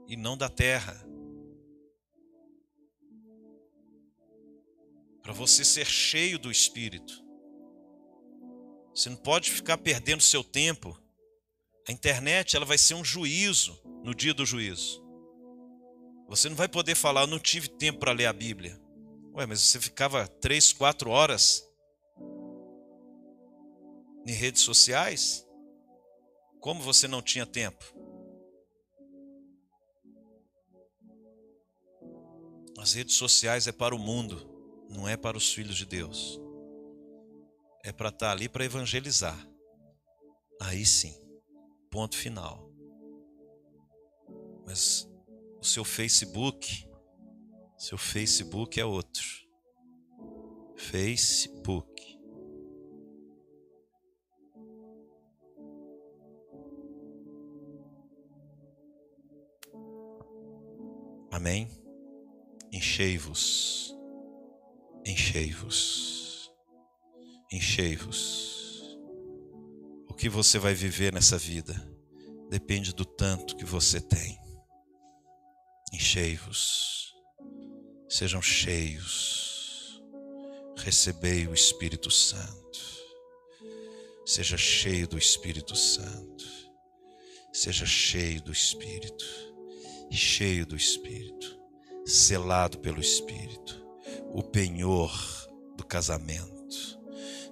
[0.08, 1.06] e não da terra.
[5.22, 7.22] Para você ser cheio do Espírito.
[8.94, 10.98] Você não pode ficar perdendo seu tempo.
[11.86, 15.07] A internet ela vai ser um juízo no dia do juízo.
[16.28, 18.78] Você não vai poder falar, eu não tive tempo para ler a Bíblia.
[19.34, 21.66] Ué, mas você ficava três, quatro horas
[24.26, 25.46] em redes sociais?
[26.60, 27.82] Como você não tinha tempo?
[32.78, 36.38] As redes sociais é para o mundo, não é para os filhos de Deus.
[37.82, 39.48] É para estar ali para evangelizar.
[40.60, 41.14] Aí sim,
[41.90, 42.70] ponto final.
[44.66, 45.08] Mas
[45.60, 46.88] o seu Facebook
[47.78, 49.24] seu Facebook é outro.
[50.76, 52.18] Facebook.
[61.30, 61.70] Amém?
[62.72, 63.96] Enchei-vos,
[65.06, 66.52] enchei-vos,
[67.52, 68.98] enchei-vos.
[70.08, 71.74] O que você vai viver nessa vida
[72.50, 74.47] depende do tanto que você tem.
[75.92, 77.14] Enchei-vos.
[78.08, 80.02] Sejam cheios.
[80.76, 82.78] Recebei o Espírito Santo.
[84.24, 86.44] Seja cheio do Espírito Santo.
[87.52, 89.24] Seja cheio do Espírito.
[90.10, 91.58] Cheio do Espírito.
[92.06, 93.84] Selado pelo Espírito.
[94.32, 95.12] O penhor
[95.76, 96.98] do casamento.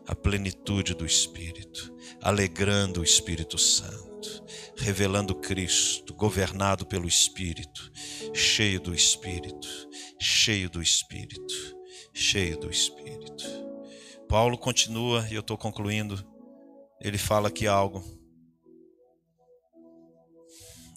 [0.07, 4.06] a plenitude do Espírito, alegrando o Espírito Santo,
[4.79, 7.91] revelando Cristo, governado pelo Espírito,
[8.35, 9.69] cheio do Espírito,
[10.21, 11.55] cheio do Espírito,
[12.13, 13.45] cheio do Espírito.
[14.29, 16.25] Paulo continua, e eu estou concluindo,
[17.01, 18.05] ele fala aqui algo.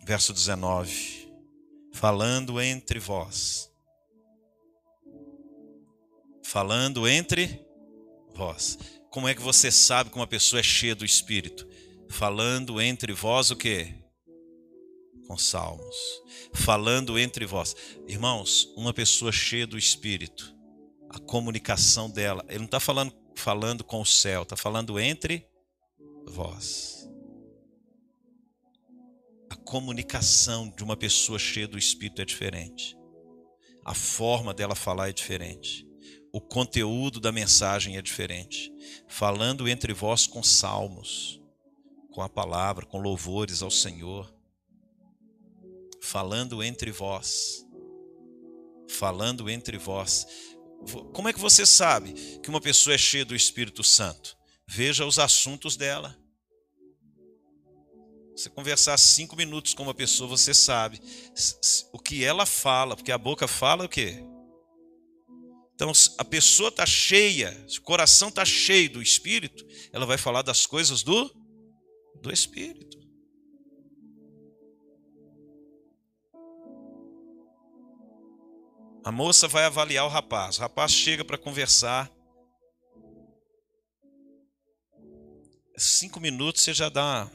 [0.04, 1.32] Verso 19:
[1.94, 3.72] Falando entre vós,
[6.44, 7.64] falando entre
[8.34, 8.78] vós.
[9.12, 11.68] Como é que você sabe que uma pessoa é cheia do Espírito?
[12.10, 13.94] Falando entre vós o quê?
[15.28, 15.96] Com salmos.
[16.54, 17.76] Falando entre vós.
[18.08, 20.56] Irmãos, uma pessoa cheia do Espírito,
[21.10, 25.48] a comunicação dela, ele não está falando, falando com o céu, está falando entre
[26.26, 27.08] vós.
[29.50, 32.98] A comunicação de uma pessoa cheia do Espírito é diferente.
[33.86, 35.90] A forma dela falar é diferente
[36.32, 38.72] o conteúdo da mensagem é diferente.
[39.08, 41.39] Falando entre vós com salmos,
[42.12, 44.34] com a palavra, com louvores ao Senhor.
[46.02, 47.66] Falando entre vós.
[48.90, 50.26] Falando entre vós.
[51.14, 54.38] Como é que você sabe que uma pessoa é cheia do Espírito Santo?
[54.68, 56.18] Veja os assuntos dela.
[58.36, 61.02] Você conversar cinco minutos com uma pessoa, você sabe
[61.92, 64.24] o que ela fala, porque a boca fala o quê?
[65.76, 70.66] Então, a pessoa está cheia, o coração está cheio do Espírito, ela vai falar das
[70.66, 71.34] coisas do,
[72.22, 73.00] do Espírito.
[79.04, 80.58] A moça vai avaliar o rapaz.
[80.58, 82.12] O rapaz chega para conversar.
[85.78, 87.30] Cinco minutos você já dá.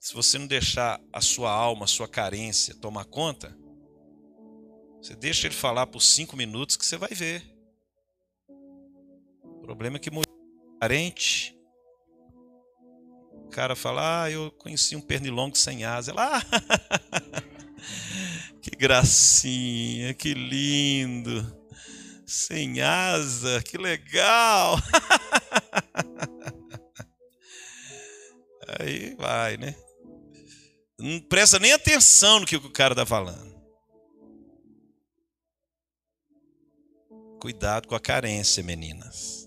[0.00, 3.56] Se você não deixar a sua alma, a sua carência tomar conta,
[5.00, 7.42] você deixa ele falar por cinco minutos que você vai ver.
[9.44, 10.28] O problema é que mulher
[10.80, 11.53] parente.
[13.44, 16.10] O cara fala, ah, eu conheci um pernilongo sem asa.
[16.10, 16.42] Ela, ah,
[18.60, 21.62] que gracinha, que lindo.
[22.26, 24.76] Sem asa, que legal.
[28.80, 29.76] Aí vai, né?
[30.98, 33.54] Não presta nem atenção no que o cara está falando.
[37.40, 39.43] Cuidado com a carência, meninas.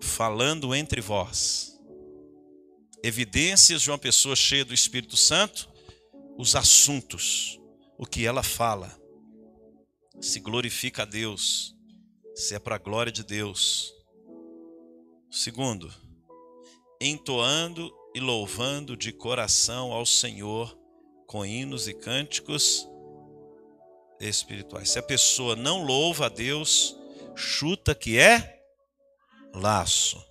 [0.00, 1.78] Falando entre vós.
[3.02, 5.68] Evidências de uma pessoa cheia do Espírito Santo,
[6.36, 7.60] os assuntos,
[7.96, 8.96] o que ela fala.
[10.20, 11.76] Se glorifica a Deus,
[12.34, 13.94] se é para a glória de Deus.
[15.30, 15.92] Segundo,
[17.00, 20.76] entoando e louvando de coração ao Senhor
[21.26, 22.88] com hinos e cânticos
[24.18, 24.90] espirituais.
[24.90, 26.96] Se a pessoa não louva a Deus,
[27.36, 28.57] chuta que é
[29.54, 30.24] laço.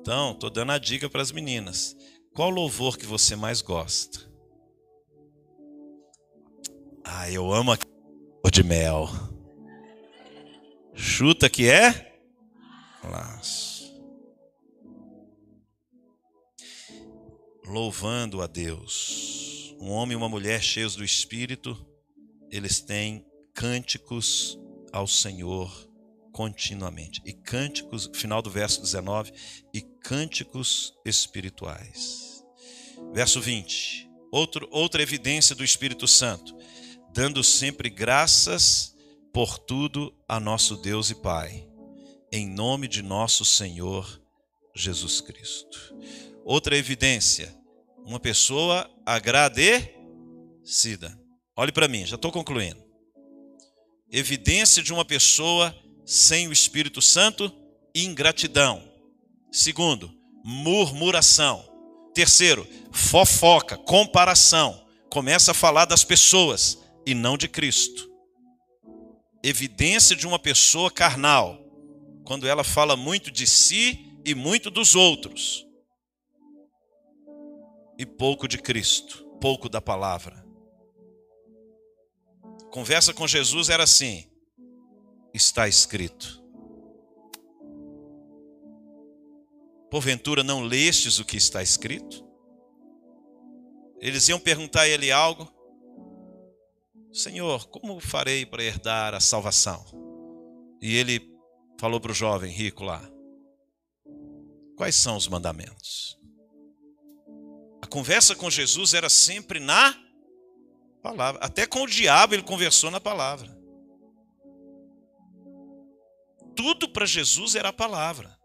[0.00, 1.96] Então, estou dando a dica para as meninas.
[2.34, 4.20] Qual louvor que você mais gosta?
[7.04, 7.78] Ah, eu amo a
[8.50, 9.08] de mel.
[10.94, 12.20] Chuta que é?
[13.04, 14.02] Laço.
[17.64, 19.74] Louvando a Deus.
[19.80, 21.76] Um homem e uma mulher cheios do Espírito,
[22.50, 23.24] eles têm
[23.54, 24.58] cânticos
[24.92, 25.87] ao Senhor
[26.38, 27.20] continuamente.
[27.24, 29.32] E cânticos, final do verso 19,
[29.74, 32.44] e cânticos espirituais.
[33.12, 34.08] Verso 20.
[34.30, 36.56] Outro, outra evidência do Espírito Santo,
[37.12, 38.94] dando sempre graças
[39.32, 41.66] por tudo a nosso Deus e Pai,
[42.30, 44.22] em nome de nosso Senhor
[44.76, 45.92] Jesus Cristo.
[46.44, 47.52] Outra evidência,
[48.04, 49.90] uma pessoa agradecida.
[51.56, 52.80] Olhe para mim, já estou concluindo.
[54.08, 55.74] Evidência de uma pessoa
[56.08, 57.54] sem o Espírito Santo,
[57.94, 58.82] ingratidão.
[59.52, 60.10] Segundo,
[60.42, 61.62] murmuração.
[62.14, 64.86] Terceiro, fofoca, comparação.
[65.10, 68.10] Começa a falar das pessoas e não de Cristo.
[69.42, 71.62] Evidência de uma pessoa carnal,
[72.24, 75.66] quando ela fala muito de si e muito dos outros,
[77.98, 80.42] e pouco de Cristo, pouco da palavra.
[82.70, 84.27] Conversa com Jesus era assim:
[85.32, 86.42] está escrito.
[89.90, 92.26] Porventura não lestes o que está escrito?
[94.00, 95.50] Eles iam perguntar a ele algo.
[97.12, 99.84] Senhor, como farei para herdar a salvação?
[100.80, 101.20] E ele
[101.80, 103.02] falou para o jovem rico lá:
[104.76, 106.18] Quais são os mandamentos?
[107.80, 110.08] A conversa com Jesus era sempre na
[111.02, 111.40] Palavra.
[111.42, 113.56] Até com o diabo ele conversou na palavra.
[116.58, 118.36] Tudo para Jesus era a palavra.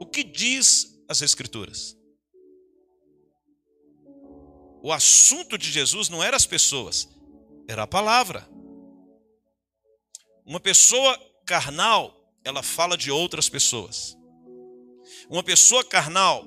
[0.00, 1.96] O que diz as Escrituras?
[4.82, 7.08] O assunto de Jesus não era as pessoas,
[7.68, 8.48] era a palavra.
[10.44, 14.18] Uma pessoa carnal, ela fala de outras pessoas.
[15.30, 16.44] Uma pessoa carnal,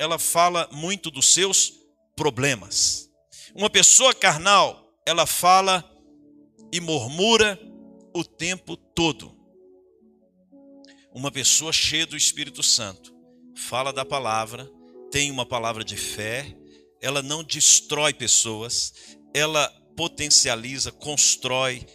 [0.00, 1.74] ela fala muito dos seus
[2.16, 3.08] problemas.
[3.54, 5.88] Uma pessoa carnal, ela fala
[6.72, 7.56] e murmura
[8.18, 9.36] o tempo todo.
[11.12, 13.14] Uma pessoa cheia do Espírito Santo,
[13.56, 14.70] fala da palavra,
[15.10, 16.56] tem uma palavra de fé,
[17.00, 18.92] ela não destrói pessoas,
[19.34, 21.86] ela potencializa, constrói,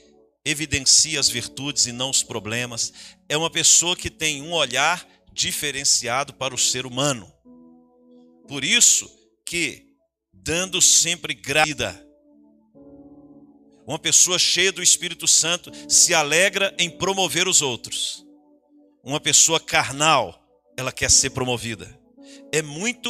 [0.45, 2.93] evidencia as virtudes e não os problemas.
[3.27, 7.31] É uma pessoa que tem um olhar diferenciado para o ser humano.
[8.47, 9.09] Por isso
[9.45, 9.95] que,
[10.33, 12.10] dando sempre graça,
[13.85, 18.25] uma pessoa cheia do Espírito Santo se alegra em promover os outros.
[19.03, 20.39] Uma pessoa carnal,
[20.77, 21.99] ela quer ser promovida.
[22.51, 23.09] É muito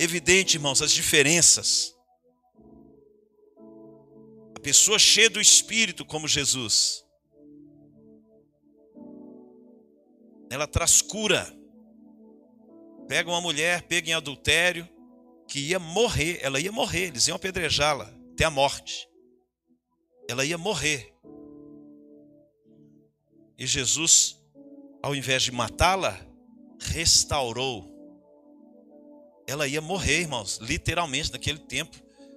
[0.00, 1.94] evidente, irmãos, as diferenças.
[4.56, 7.04] A pessoa cheia do Espírito, como Jesus,
[10.50, 11.54] ela traz cura.
[13.06, 14.88] Pega uma mulher, pega em adultério,
[15.46, 19.07] que ia morrer, ela ia morrer, eles iam apedrejá-la até a morte.
[20.28, 21.14] Ela ia morrer.
[23.56, 24.36] E Jesus,
[25.02, 26.20] ao invés de matá-la,
[26.78, 27.96] restaurou.
[29.46, 31.96] Ela ia morrer, irmãos, literalmente, naquele tempo.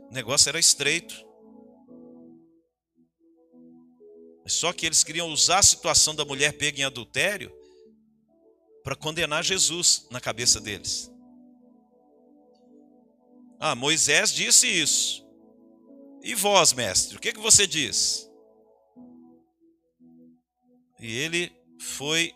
[0.09, 1.13] O negócio era estreito.
[4.47, 7.51] Só que eles queriam usar a situação da mulher pega em adultério
[8.83, 11.11] para condenar Jesus na cabeça deles.
[13.59, 15.20] Ah, Moisés disse isso.
[16.23, 18.29] E vós, mestre, o que, que você diz?
[20.99, 22.33] E ele foi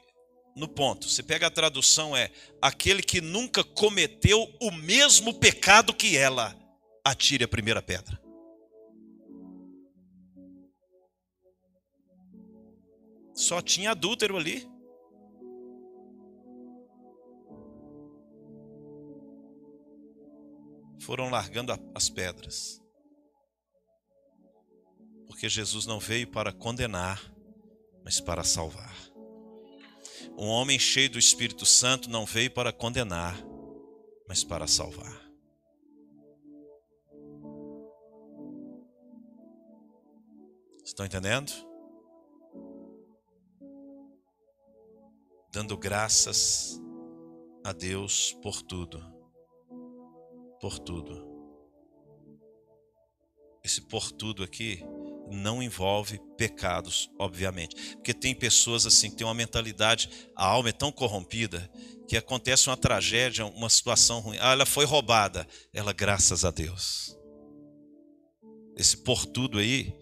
[0.56, 1.08] no ponto.
[1.08, 2.32] Você pega a tradução é
[2.62, 6.56] aquele que nunca cometeu o mesmo pecado que ela,
[7.04, 8.20] atire a primeira pedra.
[13.36, 14.68] Só tinha adúltero ali.
[21.02, 22.85] Foram largando as pedras.
[25.36, 27.22] Porque Jesus não veio para condenar,
[28.06, 28.96] mas para salvar.
[30.38, 33.36] Um homem cheio do Espírito Santo não veio para condenar,
[34.30, 35.30] mas para salvar.
[40.86, 41.52] Estão entendendo?
[45.52, 46.82] Dando graças
[47.62, 49.04] a Deus por tudo.
[50.62, 51.28] Por tudo.
[53.62, 54.82] Esse por tudo aqui
[55.30, 57.96] não envolve pecados, obviamente.
[57.96, 61.70] Porque tem pessoas assim que têm uma mentalidade, a alma é tão corrompida
[62.08, 64.38] que acontece uma tragédia, uma situação ruim.
[64.40, 65.48] Ah, ela foi roubada.
[65.74, 67.18] Ela, graças a Deus.
[68.78, 69.94] Esse por tudo aí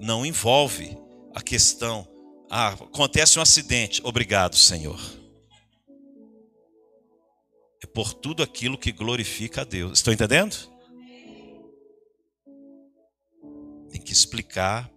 [0.00, 0.96] não envolve
[1.34, 2.06] a questão.
[2.50, 4.00] Ah, acontece um acidente.
[4.04, 5.00] Obrigado, Senhor.
[7.82, 9.98] É por tudo aquilo que glorifica a Deus.
[9.98, 10.56] Estão entendendo?
[13.90, 14.90] Tem que explicar,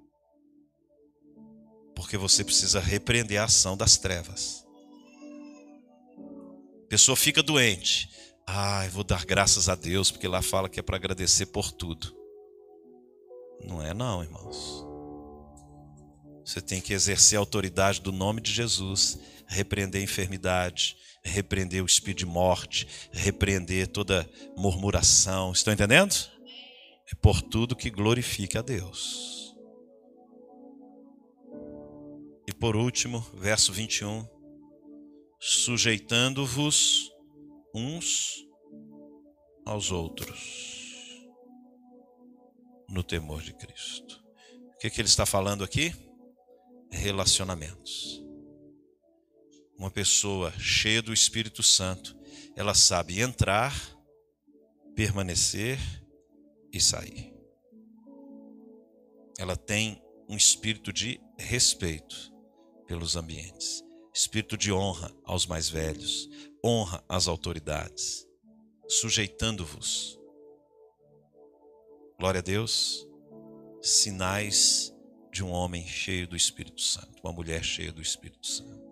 [1.95, 4.65] porque você precisa repreender a ação das trevas.
[6.85, 8.09] A pessoa fica doente.
[8.45, 11.71] Ah, eu vou dar graças a Deus, porque lá fala que é para agradecer por
[11.71, 12.15] tudo.
[13.63, 14.85] Não é, não, irmãos.
[16.45, 19.17] Você tem que exercer a autoridade do nome de Jesus,
[19.47, 25.53] repreender a enfermidade, repreender o espírito de morte, repreender toda murmuração.
[25.53, 26.13] Estão entendendo?
[27.13, 29.55] É por tudo que glorifique a Deus.
[32.47, 34.27] E por último, verso 21,
[35.39, 37.11] sujeitando-vos
[37.73, 38.43] uns
[39.63, 41.29] aos outros
[42.89, 44.21] no temor de Cristo.
[44.73, 45.93] O que, que ele está falando aqui?
[46.91, 48.23] Relacionamentos.
[49.77, 52.17] Uma pessoa cheia do Espírito Santo,
[52.55, 53.73] ela sabe entrar,
[54.95, 55.79] permanecer
[56.73, 57.31] e sair.
[59.37, 62.33] Ela tem um espírito de respeito
[62.87, 63.83] pelos ambientes,
[64.13, 66.27] espírito de honra aos mais velhos,
[66.65, 68.27] honra às autoridades,
[68.87, 70.19] sujeitando-vos.
[72.19, 73.07] Glória a Deus,
[73.81, 74.93] sinais
[75.31, 78.82] de um homem cheio do Espírito Santo, uma mulher cheia do Espírito Santo.